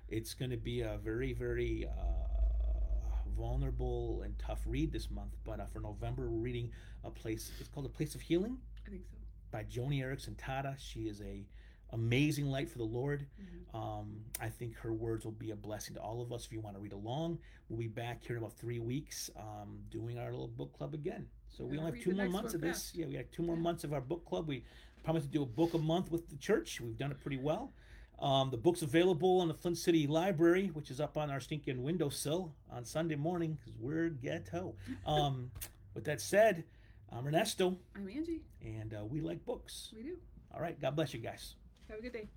It's 0.09 0.33
going 0.33 0.49
to 0.51 0.57
be 0.57 0.81
a 0.81 0.97
very, 1.03 1.33
very 1.33 1.85
uh, 1.87 3.29
vulnerable 3.37 4.23
and 4.25 4.37
tough 4.39 4.59
read 4.65 4.91
this 4.91 5.11
month. 5.11 5.35
But 5.45 5.59
uh, 5.59 5.65
for 5.71 5.79
November, 5.79 6.23
we're 6.29 6.39
reading 6.41 6.71
a 7.03 7.11
place. 7.11 7.51
It's 7.59 7.69
called 7.69 7.85
A 7.85 7.89
Place 7.89 8.15
of 8.15 8.21
Healing 8.21 8.57
i 8.85 8.89
think 8.89 9.03
so 9.09 9.17
by 9.51 9.63
Joni 9.63 10.03
Eareckson 10.03 10.35
Tada. 10.35 10.75
She 10.79 11.01
is 11.01 11.21
a 11.21 11.45
amazing 11.91 12.45
light 12.47 12.69
for 12.69 12.77
the 12.77 12.83
Lord. 12.83 13.25
Mhm. 13.41 13.75
Um, 13.75 14.17
I 14.39 14.49
think 14.49 14.75
her 14.75 14.93
words 14.93 15.25
will 15.25 15.31
be 15.31 15.51
a 15.51 15.55
blessing 15.55 15.95
to 15.95 16.01
all 16.01 16.21
of 16.21 16.31
us. 16.31 16.45
If 16.45 16.51
you 16.51 16.59
want 16.59 16.75
to 16.75 16.79
read 16.81 16.93
along, 16.93 17.39
we'll 17.67 17.79
be 17.79 17.87
back 17.87 18.23
here 18.23 18.35
in 18.35 18.43
about 18.43 18.55
three 18.57 18.77
weeks 18.79 19.29
um, 19.35 19.79
doing 19.89 20.19
our 20.19 20.29
little 20.29 20.47
book 20.47 20.71
club 20.73 20.93
again. 20.93 21.27
So 21.47 21.65
we 21.65 21.79
only 21.79 21.91
have 21.93 22.03
two 22.03 22.13
more 22.13 22.29
months 22.29 22.53
of 22.53 22.61
this. 22.61 22.91
Yeah, 22.93 23.07
we 23.07 23.15
have 23.15 23.31
two 23.31 23.41
more 23.41 23.55
Yeah. 23.55 23.61
months 23.63 23.83
of 23.83 23.93
our 23.93 24.01
book 24.01 24.23
club. 24.25 24.47
We 24.47 24.63
promised 25.03 25.27
to 25.27 25.31
do 25.31 25.43
a 25.43 25.45
book 25.45 25.73
a 25.73 25.77
month 25.77 26.11
with 26.11 26.29
the 26.29 26.37
church. 26.37 26.79
We've 26.81 26.97
done 26.97 27.11
it 27.11 27.19
pretty 27.19 27.37
well. 27.37 27.73
Um, 28.19 28.49
the 28.51 28.57
book's 28.57 28.81
available 28.81 29.39
on 29.39 29.47
the 29.47 29.53
Flint 29.53 29.77
City 29.77 30.05
Library, 30.05 30.67
which 30.73 30.91
is 30.91 30.99
up 30.99 31.17
on 31.17 31.29
our 31.31 31.39
stinking 31.39 31.81
windowsill 31.81 32.53
on 32.69 32.83
Sunday 32.83 33.15
morning 33.15 33.57
because 33.59 33.79
we're 33.79 34.09
ghetto. 34.09 34.75
Um, 35.05 35.51
with 35.93 36.03
that 36.05 36.19
said, 36.21 36.65
I'm 37.11 37.25
Ernesto, 37.25 37.77
i'm 37.95 38.07
angie 38.07 38.41
and 38.61 38.93
uh, 38.93 39.03
we 39.05 39.21
like 39.21 39.43
books. 39.45 39.91
we 39.95 40.03
do 40.03 40.17
All 40.53 40.61
right, 40.61 40.79
God 40.79 40.95
bless 40.95 41.13
you 41.13 41.19
guys. 41.19 41.55
have 41.89 41.99
a 41.99 42.01
good 42.01 42.13
day 42.13 42.27